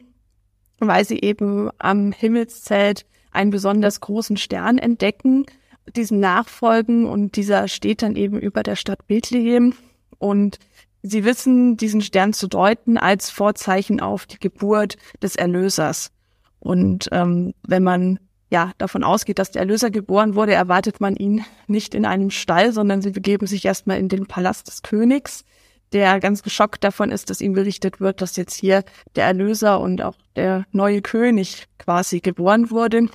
weil 0.78 1.04
sie 1.04 1.20
eben 1.20 1.70
am 1.78 2.12
Himmelszelt 2.12 3.06
einen 3.32 3.50
besonders 3.50 4.00
großen 4.00 4.36
Stern 4.36 4.78
entdecken, 4.78 5.46
diesem 5.94 6.20
nachfolgen 6.20 7.06
und 7.06 7.36
dieser 7.36 7.68
steht 7.68 8.02
dann 8.02 8.16
eben 8.16 8.38
über 8.38 8.62
der 8.62 8.76
Stadt 8.76 9.06
Bethlehem 9.06 9.74
und 10.18 10.58
sie 11.02 11.24
wissen, 11.24 11.76
diesen 11.76 12.00
Stern 12.00 12.32
zu 12.32 12.48
deuten 12.48 12.98
als 12.98 13.30
Vorzeichen 13.30 14.00
auf 14.00 14.26
die 14.26 14.38
Geburt 14.38 14.96
des 15.22 15.36
Erlösers. 15.36 16.10
Und 16.58 17.08
ähm, 17.12 17.54
wenn 17.66 17.84
man 17.84 18.18
ja, 18.48 18.72
davon 18.78 19.02
ausgeht, 19.02 19.38
dass 19.38 19.50
der 19.50 19.62
Erlöser 19.62 19.90
geboren 19.90 20.34
wurde, 20.34 20.54
erwartet 20.54 21.00
man 21.00 21.16
ihn 21.16 21.44
nicht 21.66 21.94
in 21.94 22.04
einem 22.04 22.30
Stall, 22.30 22.72
sondern 22.72 23.02
sie 23.02 23.10
begeben 23.10 23.46
sich 23.46 23.64
erstmal 23.64 23.98
in 23.98 24.08
den 24.08 24.26
Palast 24.26 24.68
des 24.68 24.82
Königs, 24.82 25.44
der 25.92 26.20
ganz 26.20 26.42
geschockt 26.42 26.84
davon 26.84 27.10
ist, 27.10 27.30
dass 27.30 27.40
ihm 27.40 27.54
berichtet 27.54 28.00
wird, 28.00 28.20
dass 28.20 28.36
jetzt 28.36 28.54
hier 28.54 28.84
der 29.16 29.24
Erlöser 29.24 29.80
und 29.80 30.02
auch 30.02 30.16
der 30.36 30.64
neue 30.72 31.02
König 31.02 31.66
quasi 31.78 32.20
geboren 32.20 32.70
wurde 32.70 33.08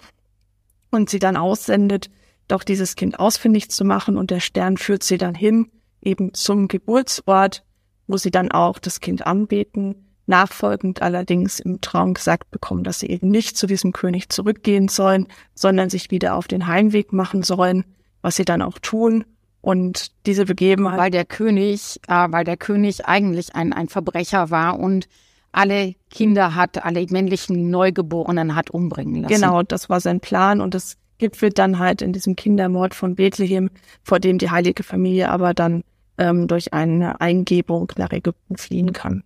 und 0.90 1.10
sie 1.10 1.20
dann 1.20 1.38
aussendet, 1.38 2.10
doch 2.48 2.64
dieses 2.64 2.96
Kind 2.96 3.20
ausfindig 3.20 3.70
zu 3.72 3.86
machen 3.86 4.18
und 4.18 4.32
der 4.32 4.42
Stern 4.42 4.78
führt 4.78 5.04
sie 5.04 5.18
dann 5.18 5.36
hin, 5.36 5.72
eben 6.02 6.34
zum 6.34 6.68
Geburtsort, 6.68 7.64
wo 8.08 8.18
sie 8.18 8.32
dann 8.32 8.52
auch 8.52 8.80
das 8.80 9.00
Kind 9.00 9.26
anbeten 9.26 10.11
nachfolgend 10.28 11.02
allerdings 11.02 11.60
im 11.60 11.82
Traum 11.82 12.14
gesagt 12.14 12.52
bekommen, 12.52 12.84
dass 12.84 13.00
sie 13.00 13.08
eben 13.08 13.30
nicht 13.30 13.58
zu 13.58 13.68
diesem 13.68 13.92
König 13.92 14.30
zurückgehen 14.30 14.88
sollen, 14.88 15.28
sondern 15.56 15.90
sich 15.90 16.12
wieder 16.12 16.36
auf 16.36 16.48
den 16.48 16.68
Heimweg 16.68 17.14
machen 17.14 17.44
sollen, 17.44 17.86
was 18.22 18.36
sie 18.36 18.46
dann 18.46 18.62
auch 18.62 18.80
tun. 18.80 19.26
Und 19.62 20.12
diese 20.26 20.46
Begebenheit. 20.46 20.98
Weil 20.98 21.12
der 21.12 21.26
König, 21.26 22.00
äh, 22.08 22.28
weil 22.30 22.44
der 22.44 22.58
König 22.58 23.06
eigentlich 23.06 23.56
ein, 23.56 23.74
ein 23.74 23.90
Verbrecher 23.90 24.50
war 24.50 24.80
und 24.80 25.08
alle 25.52 25.94
Kinder 26.10 26.56
hat, 26.56 26.84
alle 26.84 27.06
männlichen 27.10 27.70
Neugeborenen 27.70 28.56
hat 28.56 28.72
umbringen 28.72 29.22
lassen. 29.22 29.34
Genau, 29.34 29.62
das 29.64 29.90
war 29.90 30.00
sein 30.00 30.20
Plan 30.20 30.62
und 30.62 30.74
es 30.74 30.98
gipfelt 31.18 31.60
dann 31.60 31.78
halt 31.78 32.02
in 32.02 32.14
diesem 32.14 32.36
Kindermord 32.36 32.96
von 32.96 33.16
Bethlehem, 33.16 33.70
vor 34.02 34.20
dem 34.20 34.40
die 34.40 34.50
heilige 34.50 34.82
Familie 34.82 35.30
aber 35.30 35.54
dann 35.54 35.84
ähm, 36.18 36.48
durch 36.48 36.74
eine 36.74 37.22
Eingebung 37.22 37.92
nach 37.98 38.12
Ägypten 38.12 38.58
fliehen 38.58 38.94
kann. 38.94 39.24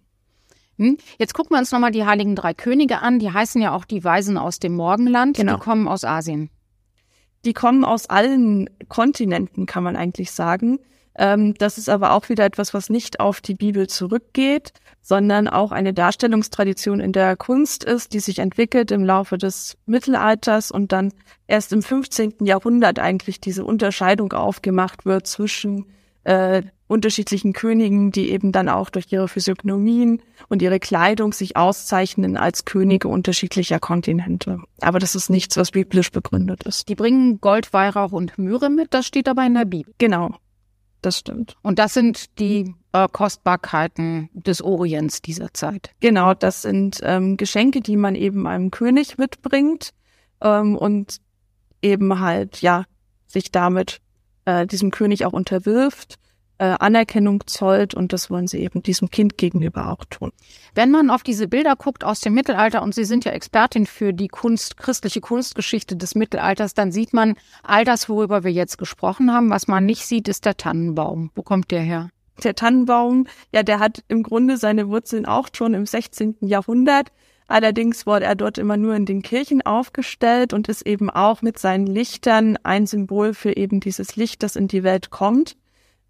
Hm? 0.77 0.97
Jetzt 1.17 1.33
gucken 1.33 1.55
wir 1.55 1.59
uns 1.59 1.71
nochmal 1.71 1.91
die 1.91 2.05
Heiligen 2.05 2.35
Drei 2.35 2.53
Könige 2.53 2.99
an. 2.99 3.19
Die 3.19 3.31
heißen 3.31 3.61
ja 3.61 3.73
auch 3.73 3.85
die 3.85 4.03
Weisen 4.03 4.37
aus 4.37 4.59
dem 4.59 4.75
Morgenland. 4.75 5.37
Genau. 5.37 5.55
Die 5.55 5.59
kommen 5.59 5.87
aus 5.87 6.03
Asien. 6.03 6.49
Die 7.45 7.53
kommen 7.53 7.85
aus 7.85 8.09
allen 8.09 8.69
Kontinenten, 8.89 9.65
kann 9.65 9.83
man 9.83 9.95
eigentlich 9.95 10.31
sagen. 10.31 10.79
Ähm, 11.17 11.53
das 11.53 11.77
ist 11.77 11.87
aber 11.87 12.11
auch 12.11 12.27
wieder 12.27 12.43
etwas, 12.43 12.73
was 12.73 12.89
nicht 12.89 13.19
auf 13.19 13.39
die 13.39 13.53
Bibel 13.53 13.87
zurückgeht, 13.87 14.73
sondern 15.01 15.47
auch 15.47 15.71
eine 15.71 15.93
Darstellungstradition 15.93 16.99
in 16.99 17.13
der 17.13 17.37
Kunst 17.37 17.83
ist, 17.83 18.13
die 18.13 18.19
sich 18.19 18.39
entwickelt 18.39 18.91
im 18.91 19.05
Laufe 19.05 19.37
des 19.37 19.77
Mittelalters 19.85 20.71
und 20.71 20.91
dann 20.91 21.13
erst 21.47 21.71
im 21.71 21.81
15. 21.81 22.33
Jahrhundert 22.41 22.99
eigentlich 22.99 23.39
diese 23.39 23.63
Unterscheidung 23.63 24.33
aufgemacht 24.33 25.05
wird 25.05 25.27
zwischen 25.27 25.85
äh, 26.25 26.63
unterschiedlichen 26.87 27.53
Königen, 27.53 28.11
die 28.11 28.29
eben 28.29 28.51
dann 28.51 28.69
auch 28.69 28.89
durch 28.89 29.11
ihre 29.11 29.27
Physiognomien 29.27 30.21
und 30.49 30.61
ihre 30.61 30.79
Kleidung 30.79 31.33
sich 31.33 31.57
auszeichnen 31.57 32.37
als 32.37 32.65
Könige 32.65 33.07
unterschiedlicher 33.07 33.79
Kontinente. 33.79 34.59
Aber 34.81 34.99
das 34.99 35.15
ist 35.15 35.29
nichts, 35.29 35.57
was 35.57 35.71
biblisch 35.71 36.11
begründet 36.11 36.63
ist. 36.63 36.87
Die 36.87 36.95
bringen 36.95 37.41
Gold, 37.41 37.73
Weihrauch 37.73 38.11
und 38.11 38.37
Myrrhe 38.37 38.69
mit, 38.69 38.93
das 38.93 39.07
steht 39.07 39.27
aber 39.27 39.45
in 39.45 39.55
der 39.55 39.65
Bibel. 39.65 39.93
Genau, 39.97 40.35
das 41.01 41.17
stimmt. 41.17 41.55
Und 41.63 41.79
das 41.79 41.95
sind 41.95 42.37
die 42.39 42.75
äh, 42.91 43.07
Kostbarkeiten 43.11 44.29
des 44.33 44.61
Orients 44.61 45.23
dieser 45.23 45.53
Zeit. 45.53 45.91
Genau, 46.01 46.35
das 46.35 46.61
sind 46.61 46.99
ähm, 47.03 47.37
Geschenke, 47.37 47.81
die 47.81 47.97
man 47.97 48.13
eben 48.13 48.45
einem 48.45 48.69
König 48.69 49.17
mitbringt 49.17 49.91
ähm, 50.41 50.77
und 50.77 51.17
eben 51.81 52.19
halt, 52.19 52.61
ja, 52.61 52.85
sich 53.25 53.51
damit 53.51 54.01
äh, 54.45 54.67
diesem 54.67 54.91
König 54.91 55.25
auch 55.25 55.33
unterwirft 55.33 56.19
äh, 56.57 56.75
Anerkennung 56.79 57.43
zollt 57.47 57.93
und 57.93 58.13
das 58.13 58.29
wollen 58.29 58.47
sie 58.47 58.59
eben 58.59 58.81
diesem 58.81 59.09
Kind 59.09 59.37
gegenüber 59.37 59.91
auch 59.91 60.05
tun. 60.05 60.31
Wenn 60.73 60.91
man 60.91 61.09
auf 61.09 61.23
diese 61.23 61.47
Bilder 61.47 61.75
guckt 61.75 62.03
aus 62.03 62.21
dem 62.21 62.33
Mittelalter 62.33 62.81
und 62.81 62.95
Sie 62.95 63.05
sind 63.05 63.25
ja 63.25 63.31
Expertin 63.31 63.85
für 63.85 64.13
die 64.13 64.27
Kunst, 64.27 64.77
christliche 64.77 65.21
Kunstgeschichte 65.21 65.95
des 65.95 66.15
Mittelalters, 66.15 66.73
dann 66.73 66.91
sieht 66.91 67.13
man 67.13 67.35
all 67.63 67.85
das, 67.85 68.09
worüber 68.09 68.43
wir 68.43 68.51
jetzt 68.51 68.77
gesprochen 68.77 69.31
haben. 69.31 69.49
Was 69.49 69.67
man 69.67 69.85
nicht 69.85 70.05
sieht, 70.05 70.27
ist 70.27 70.45
der 70.45 70.57
Tannenbaum. 70.57 71.31
Wo 71.35 71.43
kommt 71.43 71.71
der 71.71 71.81
her? 71.81 72.09
Der 72.43 72.55
Tannenbaum, 72.55 73.27
ja, 73.53 73.63
der 73.63 73.79
hat 73.79 74.03
im 74.07 74.23
Grunde 74.23 74.57
seine 74.57 74.89
Wurzeln 74.89 75.25
auch 75.25 75.49
schon 75.53 75.73
im 75.73 75.85
16. 75.85 76.37
Jahrhundert. 76.41 77.11
Allerdings 77.47 78.05
wurde 78.05 78.25
er 78.25 78.35
dort 78.35 78.57
immer 78.57 78.75
nur 78.75 78.95
in 78.95 79.05
den 79.05 79.21
Kirchen 79.21 79.61
aufgestellt 79.61 80.51
und 80.51 80.67
ist 80.67 80.81
eben 80.81 81.09
auch 81.09 81.41
mit 81.41 81.59
seinen 81.59 81.85
Lichtern 81.85 82.57
ein 82.63 82.87
Symbol 82.87 83.33
für 83.33 83.55
eben 83.55 83.79
dieses 83.79 84.15
Licht, 84.15 84.41
das 84.41 84.55
in 84.55 84.67
die 84.67 84.83
Welt 84.83 85.11
kommt. 85.11 85.55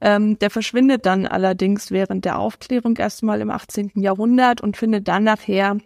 Ähm, 0.01 0.37
der 0.39 0.49
verschwindet 0.49 1.05
dann 1.05 1.25
allerdings 1.25 1.91
während 1.91 2.25
der 2.25 2.39
Aufklärung 2.39 2.97
erstmal 2.97 3.41
im 3.41 3.49
18. 3.49 3.91
Jahrhundert 3.95 4.61
und 4.61 4.77
findet 4.77 5.07
dann 5.07 5.23
nachher 5.23 5.77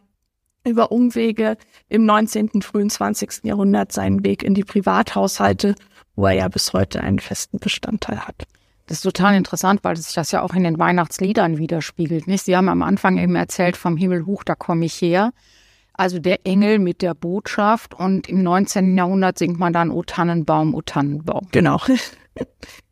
über 0.66 0.92
Umwege 0.92 1.58
im 1.88 2.06
19., 2.06 2.62
frühen 2.62 2.90
20. 2.90 3.44
Jahrhundert 3.44 3.92
seinen 3.92 4.24
Weg 4.24 4.44
in 4.44 4.54
die 4.54 4.64
Privathaushalte, 4.64 5.76
wo 6.16 6.26
er 6.26 6.34
ja 6.34 6.48
bis 6.48 6.74
heute 6.74 7.02
einen 7.02 7.20
festen 7.20 7.60
Bestandteil 7.60 8.20
hat. 8.20 8.44
Das 8.88 8.98
ist 8.98 9.04
total 9.04 9.36
interessant, 9.36 9.84
weil 9.84 9.96
sich 9.98 10.16
das 10.16 10.32
ja 10.32 10.42
auch 10.42 10.56
in 10.56 10.64
den 10.64 10.80
Weihnachtsliedern 10.80 11.60
widerspiegelt. 11.60 12.28
Nicht? 12.28 12.46
Sie 12.46 12.58
haben 12.58 12.70
am 12.70 12.82
Anfang 12.82 13.20
eben 13.20 13.36
erzählt, 13.36 13.78
vom 13.78 13.98
Himmel 13.98 14.26
hoch, 14.26 14.44
da 14.44 14.56
komme 14.56 14.86
ich 14.86 15.00
her. 15.00 15.32
Also 15.94 16.18
der 16.18 16.46
Engel 16.46 16.80
mit 16.80 17.02
der 17.02 17.14
Botschaft 17.14 17.94
und 17.94 18.28
im 18.28 18.42
19. 18.42 18.98
Jahrhundert 18.98 19.38
singt 19.38 19.60
man 19.60 19.74
dann 19.74 19.92
O 19.92 20.02
Tannenbaum, 20.02 20.74
O 20.74 20.82
Tannenbaum. 20.82 21.48
Genau. 21.52 21.80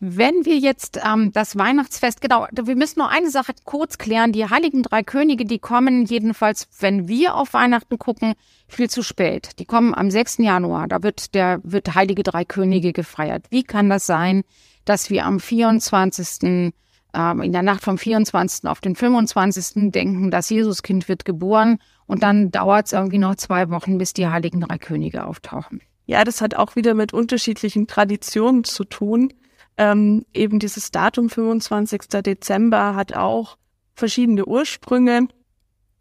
Wenn 0.00 0.44
wir 0.44 0.58
jetzt 0.58 1.00
ähm, 1.04 1.32
das 1.32 1.56
Weihnachtsfest, 1.56 2.20
genau, 2.20 2.46
wir 2.52 2.76
müssen 2.76 2.98
noch 2.98 3.10
eine 3.10 3.30
Sache 3.30 3.52
kurz 3.64 3.98
klären. 3.98 4.32
Die 4.32 4.48
Heiligen 4.48 4.82
Drei 4.82 5.02
Könige, 5.02 5.44
die 5.44 5.58
kommen 5.58 6.04
jedenfalls, 6.04 6.68
wenn 6.80 7.08
wir 7.08 7.34
auf 7.34 7.54
Weihnachten 7.54 7.98
gucken, 7.98 8.34
viel 8.68 8.90
zu 8.90 9.02
spät. 9.02 9.58
Die 9.58 9.64
kommen 9.64 9.94
am 9.94 10.10
6. 10.10 10.38
Januar. 10.38 10.88
Da 10.88 11.02
wird 11.02 11.34
der, 11.34 11.60
wird 11.62 11.94
Heilige 11.94 12.22
Drei 12.22 12.44
Könige 12.44 12.92
gefeiert. 12.92 13.46
Wie 13.50 13.62
kann 13.62 13.88
das 13.88 14.06
sein, 14.06 14.42
dass 14.84 15.10
wir 15.10 15.24
am 15.24 15.40
24. 15.40 16.72
Ähm, 17.16 17.42
in 17.42 17.52
der 17.52 17.62
Nacht 17.62 17.82
vom 17.82 17.96
24. 17.96 18.68
auf 18.68 18.80
den 18.80 18.96
25. 18.96 19.92
denken, 19.92 20.30
das 20.30 20.50
Jesuskind 20.50 21.08
wird 21.08 21.24
geboren 21.24 21.78
und 22.06 22.22
dann 22.22 22.50
dauert 22.50 22.86
es 22.86 22.92
irgendwie 22.92 23.18
noch 23.18 23.36
zwei 23.36 23.70
Wochen, 23.70 23.98
bis 23.98 24.12
die 24.14 24.26
Heiligen 24.26 24.60
Drei 24.60 24.78
Könige 24.78 25.24
auftauchen? 25.24 25.80
Ja, 26.06 26.24
das 26.24 26.40
hat 26.40 26.54
auch 26.54 26.76
wieder 26.76 26.94
mit 26.94 27.12
unterschiedlichen 27.12 27.86
Traditionen 27.86 28.64
zu 28.64 28.84
tun. 28.84 29.32
Ähm, 29.76 30.24
eben 30.34 30.58
dieses 30.58 30.90
Datum 30.90 31.30
25. 31.30 32.02
Dezember 32.22 32.94
hat 32.94 33.14
auch 33.14 33.56
verschiedene 33.94 34.46
Ursprünge 34.46 35.28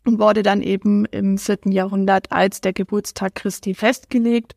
und 0.05 0.19
wurde 0.19 0.43
dann 0.43 0.61
eben 0.61 1.05
im 1.05 1.37
vierten 1.37 1.71
Jahrhundert 1.71 2.31
als 2.31 2.61
der 2.61 2.73
Geburtstag 2.73 3.35
Christi 3.35 3.73
festgelegt 3.73 4.55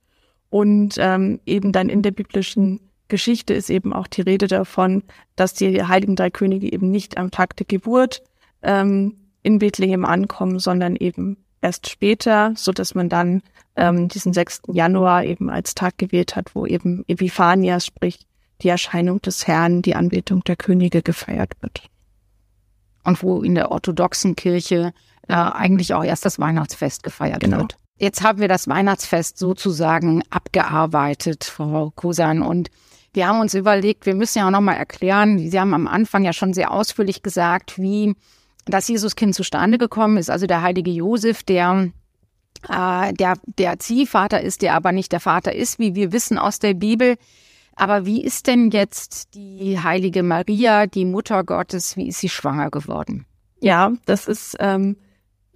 und 0.51 0.97
ähm, 0.99 1.41
eben 1.47 1.73
dann 1.73 1.89
in 1.89 2.03
der 2.03 2.11
biblischen 2.11 2.81
Geschichte 3.09 3.55
ist 3.55 3.71
eben 3.71 3.93
auch 3.93 4.09
die 4.09 4.23
Rede 4.23 4.49
davon, 4.49 5.05
dass 5.37 5.55
die 5.55 5.83
heiligen 5.83 6.17
drei 6.17 6.31
Könige 6.31 6.73
eben 6.73 6.91
nicht 6.91 7.19
am 7.19 7.31
Tag 7.31 7.57
der 7.57 7.67
Geburt 7.67 8.23
ähm, 8.63 9.17
in 9.43 9.61
Bethlehem 9.61 10.05
ankommen, 10.05 10.59
sondern 10.59 10.97
eben 10.97 11.37
erst 11.61 11.91
später, 11.91 12.53
so 12.57 12.73
dass 12.73 12.95
man 12.95 13.09
dann 13.09 13.43
ähm, 13.77 14.09
diesen 14.09 14.33
6. 14.33 14.63
Januar 14.73 15.25
eben 15.25 15.51
als 15.51 15.75
Tag 15.75 15.99
gewählt 15.99 16.37
hat, 16.37 16.55
wo 16.55 16.67
eben 16.67 17.05
Epiphania, 17.09 17.81
sprich 17.81 18.27
die 18.63 18.69
Erscheinung 18.69 19.21
des 19.21 19.47
Herrn, 19.47 19.83
die 19.83 19.95
Anbetung 19.95 20.43
der 20.45 20.57
Könige 20.57 21.03
gefeiert 21.03 21.53
wird. 21.61 21.83
Und 23.05 23.23
wo 23.23 23.43
in 23.43 23.55
der 23.55 23.71
orthodoxen 23.71 24.35
Kirche 24.35 24.93
äh, 25.29 25.35
eigentlich 25.35 25.95
auch 25.95 26.05
erst 26.05 26.25
das 26.25 26.39
Weihnachtsfest 26.39 27.03
gefeiert 27.03 27.41
genau. 27.41 27.59
wird. 27.59 27.77
Jetzt 27.99 28.23
haben 28.23 28.41
wir 28.41 28.49
das 28.49 28.69
Weihnachtsfest 28.69 29.39
sozusagen 29.39 30.23
abgearbeitet, 30.31 31.45
Frau 31.45 31.91
Kosan, 31.95 32.43
und 32.43 32.71
wir 33.15 33.27
haben 33.27 33.41
uns 33.41 33.55
überlegt, 33.55 34.05
wir 34.05 34.15
müssen 34.15 34.39
ja 34.41 34.47
auch 34.47 34.51
nochmal 34.51 34.77
erklären, 34.77 35.39
Sie 35.39 35.59
haben 35.59 35.73
am 35.73 35.87
Anfang 35.87 36.23
ja 36.23 36.35
schon 36.35 36.53
sehr 36.53 36.71
ausführlich 36.71 37.23
gesagt, 37.23 37.79
wie 37.79 38.15
das 38.67 38.89
Jesuskind 38.89 39.35
zustande 39.35 39.79
gekommen 39.79 40.19
ist. 40.19 40.31
Also 40.31 40.47
der 40.47 40.63
heilige 40.63 40.91
Josef, 40.91 41.43
der 41.43 41.91
äh, 42.69 43.13
der, 43.15 43.35
der 43.45 43.79
Ziehvater 43.79 44.41
ist, 44.41 44.63
der 44.63 44.75
aber 44.75 44.93
nicht 44.93 45.13
der 45.13 45.21
Vater 45.21 45.55
ist, 45.55 45.79
wie 45.79 45.95
wir 45.95 46.13
wissen 46.13 46.39
aus 46.39 46.59
der 46.59 46.75
Bibel. 46.75 47.17
Aber 47.75 48.07
wie 48.07 48.25
ist 48.25 48.47
denn 48.47 48.71
jetzt 48.71 49.35
die 49.35 49.79
heilige 49.79 50.23
Maria, 50.23 50.87
die 50.87 51.05
Mutter 51.05 51.45
Gottes, 51.45 51.97
wie 51.97 52.09
ist 52.09 52.21
sie 52.21 52.29
schwanger 52.29 52.71
geworden? 52.71 53.27
Ja, 53.61 53.93
das 54.07 54.27
ist 54.29 54.57
ähm, 54.61 54.97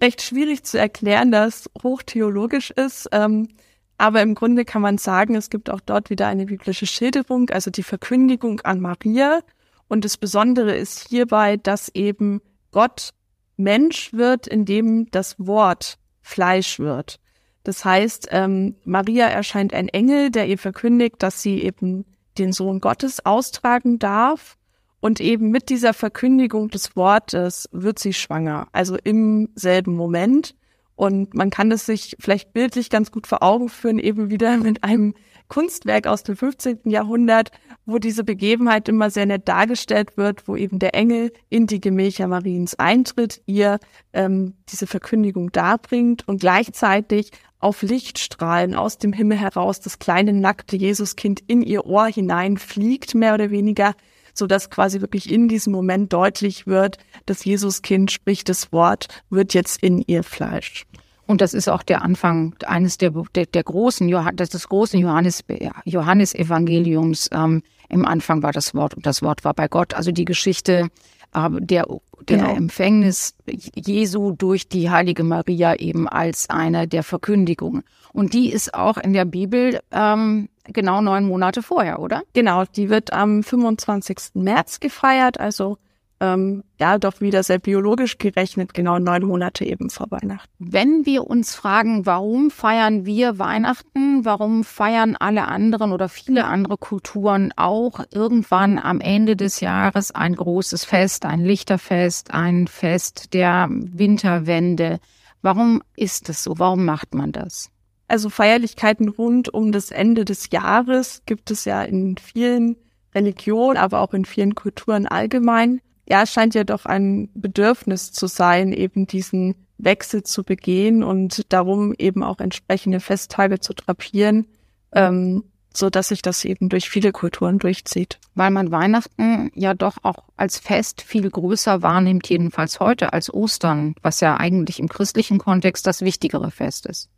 recht 0.01 0.21
schwierig 0.21 0.63
zu 0.63 0.77
erklären, 0.77 1.31
das 1.31 1.69
hochtheologisch 1.81 2.71
ist. 2.71 3.09
Ähm, 3.11 3.49
aber 3.97 4.21
im 4.21 4.35
Grunde 4.35 4.65
kann 4.65 4.81
man 4.81 4.97
sagen, 4.97 5.35
es 5.35 5.49
gibt 5.49 5.69
auch 5.69 5.79
dort 5.79 6.09
wieder 6.09 6.27
eine 6.27 6.45
biblische 6.45 6.87
Schilderung, 6.87 7.49
also 7.49 7.69
die 7.69 7.83
Verkündigung 7.83 8.61
an 8.61 8.79
Maria. 8.79 9.41
Und 9.87 10.05
das 10.05 10.17
Besondere 10.17 10.75
ist 10.75 11.09
hierbei, 11.09 11.57
dass 11.57 11.89
eben 11.89 12.41
Gott 12.71 13.11
Mensch 13.57 14.13
wird, 14.13 14.47
indem 14.47 15.09
das 15.11 15.35
Wort 15.37 15.97
Fleisch 16.21 16.79
wird. 16.79 17.19
Das 17.63 17.85
heißt, 17.85 18.29
ähm, 18.31 18.75
Maria 18.85 19.27
erscheint 19.27 19.73
ein 19.73 19.87
Engel, 19.87 20.31
der 20.31 20.47
ihr 20.47 20.57
verkündigt, 20.57 21.15
dass 21.19 21.41
sie 21.41 21.61
eben 21.61 22.05
den 22.37 22.53
Sohn 22.53 22.79
Gottes 22.79 23.25
austragen 23.25 23.99
darf. 23.99 24.57
Und 24.99 25.19
eben 25.19 25.49
mit 25.49 25.69
dieser 25.69 25.93
Verkündigung 25.93 26.69
des 26.69 26.95
Wortes 26.95 27.67
wird 27.71 27.97
sie 27.97 28.13
schwanger, 28.13 28.67
also 28.71 28.97
im 29.03 29.49
selben 29.55 29.95
Moment. 29.95 30.55
Und 30.95 31.33
man 31.33 31.49
kann 31.49 31.71
es 31.71 31.87
sich 31.87 32.15
vielleicht 32.19 32.53
bildlich 32.53 32.91
ganz 32.91 33.11
gut 33.11 33.25
vor 33.25 33.41
Augen 33.41 33.69
führen, 33.69 33.97
eben 33.97 34.29
wieder 34.29 34.57
mit 34.57 34.83
einem 34.83 35.15
Kunstwerk 35.51 36.07
aus 36.07 36.23
dem 36.23 36.37
15. 36.37 36.79
Jahrhundert, 36.85 37.51
wo 37.85 37.97
diese 37.97 38.23
Begebenheit 38.23 38.87
immer 38.87 39.09
sehr 39.09 39.25
nett 39.25 39.49
dargestellt 39.49 40.15
wird, 40.15 40.47
wo 40.47 40.55
eben 40.55 40.79
der 40.79 40.95
Engel 40.95 41.33
in 41.49 41.67
die 41.67 41.81
Gemächer 41.81 42.29
Mariens 42.29 42.79
eintritt, 42.79 43.41
ihr 43.47 43.79
ähm, 44.13 44.53
diese 44.69 44.87
Verkündigung 44.87 45.51
darbringt 45.51 46.25
und 46.25 46.39
gleichzeitig 46.39 47.31
auf 47.59 47.81
Lichtstrahlen 47.81 48.75
aus 48.75 48.97
dem 48.97 49.11
Himmel 49.11 49.37
heraus 49.37 49.81
das 49.81 49.99
kleine 49.99 50.31
nackte 50.31 50.77
Jesuskind 50.77 51.41
in 51.47 51.63
ihr 51.63 51.85
Ohr 51.85 52.07
hineinfliegt, 52.07 53.13
mehr 53.13 53.33
oder 53.33 53.51
weniger, 53.51 53.93
so 54.33 54.47
dass 54.47 54.69
quasi 54.69 55.01
wirklich 55.01 55.29
in 55.29 55.49
diesem 55.49 55.73
Moment 55.73 56.13
deutlich 56.13 56.65
wird, 56.65 56.97
das 57.25 57.43
Jesuskind 57.43 58.09
spricht 58.09 58.47
das 58.47 58.71
Wort, 58.71 59.09
wird 59.29 59.53
jetzt 59.53 59.83
in 59.83 60.01
ihr 60.07 60.23
Fleisch. 60.23 60.85
Und 61.31 61.39
das 61.39 61.53
ist 61.53 61.69
auch 61.69 61.81
der 61.81 62.01
Anfang 62.01 62.55
eines 62.65 62.97
der, 62.97 63.11
der, 63.33 63.45
der 63.45 63.63
großen, 63.63 64.05
des 64.35 64.67
großen 64.67 64.99
Johannes, 64.99 65.45
Johannesevangeliums. 65.85 67.29
Ähm, 67.31 67.63
Im 67.87 68.05
Anfang 68.05 68.43
war 68.43 68.51
das 68.51 68.75
Wort 68.75 68.95
und 68.95 69.05
das 69.05 69.21
Wort 69.21 69.45
war 69.45 69.53
bei 69.53 69.69
Gott. 69.69 69.93
Also 69.93 70.11
die 70.11 70.25
Geschichte 70.25 70.89
äh, 71.33 71.49
der, 71.51 71.85
der 72.27 72.37
genau. 72.37 72.53
Empfängnis 72.53 73.33
Jesu 73.47 74.33
durch 74.33 74.67
die 74.67 74.89
heilige 74.89 75.23
Maria 75.23 75.75
eben 75.75 76.09
als 76.09 76.49
eine 76.49 76.85
der 76.85 77.01
Verkündigungen. 77.01 77.83
Und 78.11 78.33
die 78.33 78.51
ist 78.51 78.73
auch 78.73 78.97
in 78.97 79.13
der 79.13 79.23
Bibel 79.23 79.79
ähm, 79.93 80.49
genau 80.65 80.99
neun 80.99 81.25
Monate 81.25 81.63
vorher, 81.63 81.99
oder? 82.01 82.23
Genau, 82.33 82.65
die 82.65 82.89
wird 82.89 83.13
am 83.13 83.41
25. 83.41 84.31
März 84.33 84.81
gefeiert, 84.81 85.39
also 85.39 85.77
ähm, 86.21 86.63
ja 86.79 86.99
doch 86.99 87.19
wieder 87.19 87.41
sehr 87.41 87.57
biologisch 87.57 88.19
gerechnet, 88.19 88.75
genau 88.75 88.99
neun 88.99 89.23
Monate 89.23 89.65
eben 89.65 89.89
vor 89.89 90.11
Weihnachten. 90.11 90.51
Wenn 90.59 91.05
wir 91.05 91.25
uns 91.25 91.55
fragen, 91.55 92.05
warum 92.05 92.51
feiern 92.51 93.05
wir 93.07 93.39
Weihnachten, 93.39 94.23
warum 94.23 94.63
feiern 94.63 95.17
alle 95.19 95.47
anderen 95.47 95.91
oder 95.91 96.09
viele 96.09 96.45
andere 96.45 96.77
Kulturen 96.77 97.51
auch 97.57 98.01
irgendwann 98.11 98.77
am 98.77 99.01
Ende 99.01 99.35
des 99.35 99.61
Jahres 99.61 100.11
ein 100.11 100.35
großes 100.35 100.85
Fest, 100.85 101.25
ein 101.25 101.41
Lichterfest, 101.43 102.31
ein 102.31 102.67
Fest 102.67 103.33
der 103.33 103.67
Winterwende, 103.71 104.99
warum 105.41 105.81
ist 105.95 106.29
es 106.29 106.43
so? 106.43 106.59
Warum 106.59 106.85
macht 106.85 107.15
man 107.15 107.31
das? 107.31 107.71
Also 108.07 108.29
Feierlichkeiten 108.29 109.09
rund 109.09 109.51
um 109.51 109.71
das 109.71 109.89
Ende 109.89 110.23
des 110.23 110.51
Jahres 110.51 111.23
gibt 111.25 111.49
es 111.49 111.65
ja 111.65 111.81
in 111.81 112.17
vielen 112.17 112.75
Religionen, 113.15 113.77
aber 113.77 114.01
auch 114.01 114.13
in 114.13 114.25
vielen 114.25 114.53
Kulturen 114.53 115.07
allgemein 115.07 115.81
ja, 116.11 116.23
es 116.23 116.33
scheint 116.33 116.55
ja 116.55 116.65
doch 116.65 116.85
ein 116.85 117.29
Bedürfnis 117.33 118.11
zu 118.11 118.27
sein, 118.27 118.73
eben 118.73 119.07
diesen 119.07 119.55
Wechsel 119.77 120.23
zu 120.23 120.43
begehen 120.43 121.03
und 121.03 121.53
darum 121.53 121.93
eben 121.97 122.21
auch 122.21 122.41
entsprechende 122.41 122.99
Festtage 122.99 123.61
zu 123.61 123.73
drapieren, 123.73 124.45
ähm, 124.91 125.45
so 125.73 125.89
dass 125.89 126.09
sich 126.09 126.21
das 126.21 126.43
eben 126.43 126.67
durch 126.67 126.89
viele 126.89 127.13
Kulturen 127.13 127.59
durchzieht. 127.59 128.19
Weil 128.35 128.51
man 128.51 128.71
Weihnachten 128.71 129.51
ja 129.55 129.73
doch 129.73 129.99
auch 130.03 130.25
als 130.35 130.59
Fest 130.59 131.01
viel 131.01 131.29
größer 131.29 131.81
wahrnimmt, 131.81 132.27
jedenfalls 132.27 132.81
heute 132.81 133.13
als 133.13 133.33
Ostern, 133.33 133.95
was 134.01 134.19
ja 134.19 134.35
eigentlich 134.35 134.81
im 134.81 134.89
christlichen 134.89 135.37
Kontext 135.37 135.87
das 135.87 136.01
wichtigere 136.01 136.51
Fest 136.51 136.87
ist. 136.87 137.09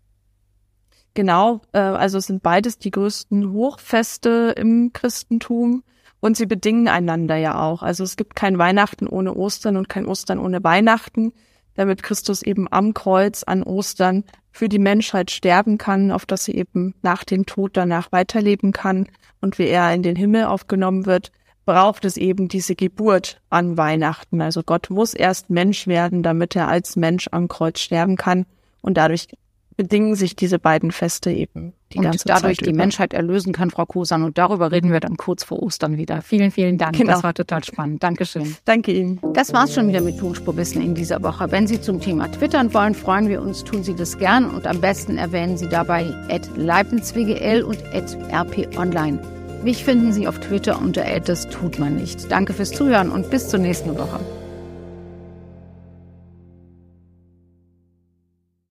Genau, 1.16 1.62
äh, 1.72 1.80
also 1.80 2.20
es 2.20 2.28
sind 2.28 2.44
beides 2.44 2.78
die 2.78 2.92
größten 2.92 3.54
Hochfeste 3.54 4.54
im 4.56 4.94
Christentum. 4.94 5.82
Und 6.24 6.38
sie 6.38 6.46
bedingen 6.46 6.88
einander 6.88 7.36
ja 7.36 7.62
auch. 7.62 7.84
Also 7.84 8.06
es 8.06 8.16
gibt 8.16 8.38
kein 8.38 8.58
Weihnachten 8.58 9.08
ohne 9.08 9.36
Ostern 9.36 9.76
und 9.76 9.90
kein 9.90 10.06
Ostern 10.06 10.40
ohne 10.40 10.64
Weihnachten, 10.64 11.34
damit 11.74 12.02
Christus 12.02 12.44
eben 12.44 12.66
am 12.72 12.94
Kreuz 12.94 13.44
an 13.44 13.62
Ostern 13.62 14.24
für 14.50 14.70
die 14.70 14.80
Menschheit 14.80 15.32
sterben 15.32 15.78
kann, 15.78 16.14
auf 16.14 16.26
dass 16.26 16.46
sie 16.46 16.56
eben 16.56 16.96
nach 17.02 17.26
dem 17.26 17.46
Tod 17.46 17.76
danach 17.76 18.14
weiterleben 18.14 18.72
kann 18.72 19.08
und 19.42 19.60
wie 19.60 19.68
er 19.68 19.94
in 19.94 20.02
den 20.02 20.16
Himmel 20.16 20.46
aufgenommen 20.46 21.06
wird, 21.06 21.34
braucht 21.66 22.06
es 22.06 22.16
eben 22.16 22.48
diese 22.48 22.76
Geburt 22.76 23.42
an 23.50 23.76
Weihnachten. 23.76 24.42
Also 24.42 24.64
Gott 24.64 24.90
muss 24.90 25.14
erst 25.14 25.50
Mensch 25.50 25.88
werden, 25.88 26.24
damit 26.24 26.56
er 26.56 26.70
als 26.70 26.96
Mensch 26.96 27.28
am 27.34 27.50
Kreuz 27.50 27.82
sterben 27.82 28.16
kann 28.16 28.46
und 28.82 28.96
dadurch 28.96 29.28
bedingen 29.76 30.16
sich 30.16 30.36
diese 30.36 30.60
beiden 30.60 30.92
Feste 30.92 31.32
eben 31.32 31.74
die 31.92 32.00
und 32.00 32.06
ganze 32.06 32.26
dadurch 32.26 32.58
Zeit 32.58 32.68
die 32.68 32.74
Menschheit 32.74 33.14
erlösen 33.14 33.54
kann, 33.54 33.70
Frau 33.70 33.86
Kosan. 33.86 34.24
Und 34.24 34.38
darüber 34.38 34.72
reden 34.72 34.92
wir 34.92 35.00
dann 35.00 35.18
kurz 35.18 35.44
vor 35.44 35.62
Ostern 35.62 35.98
wieder. 35.98 36.22
Vielen, 36.22 36.52
vielen 36.52 36.78
Dank. 36.78 36.96
Genau. 36.98 37.14
Das 37.14 37.24
war 37.24 37.34
total 37.34 37.64
spannend. 37.64 38.04
Dankeschön. 38.04 38.56
Danke 38.66 38.92
Ihnen. 38.92 39.20
Das 39.34 39.54
war's 39.54 39.74
schon 39.74 39.88
wieder 39.88 40.02
mit 40.02 40.20
Tonspurwissen 40.20 40.82
in 40.82 40.96
dieser 40.96 41.22
Woche. 41.24 41.52
Wenn 41.52 41.68
Sie 41.68 41.80
zum 41.80 42.02
Thema 42.02 42.32
twittern 42.32 42.74
wollen, 42.74 42.96
freuen 42.96 43.30
wir 43.30 43.42
uns, 43.42 43.64
tun 43.64 43.84
Sie 43.84 43.96
das 43.96 44.18
gern 44.18 44.50
und 44.50 44.68
am 44.68 44.82
besten 44.82 45.18
erwähnen 45.18 45.58
Sie 45.58 45.70
dabei 45.70 46.14
leibnizwgl 46.56 47.64
und 47.64 47.84
rponline. 47.94 49.20
Mich 49.64 49.84
finden 49.86 50.12
Sie 50.12 50.28
auf 50.28 50.40
Twitter 50.40 50.80
unter 50.82 51.04
das 51.22 51.48
tut 51.48 51.80
man 51.80 51.96
nicht. 51.96 52.30
Danke 52.30 52.54
fürs 52.54 52.72
Zuhören 52.72 53.10
und 53.10 53.30
bis 53.30 53.48
zur 53.48 53.60
nächsten 53.60 53.98
Woche. 53.98 54.20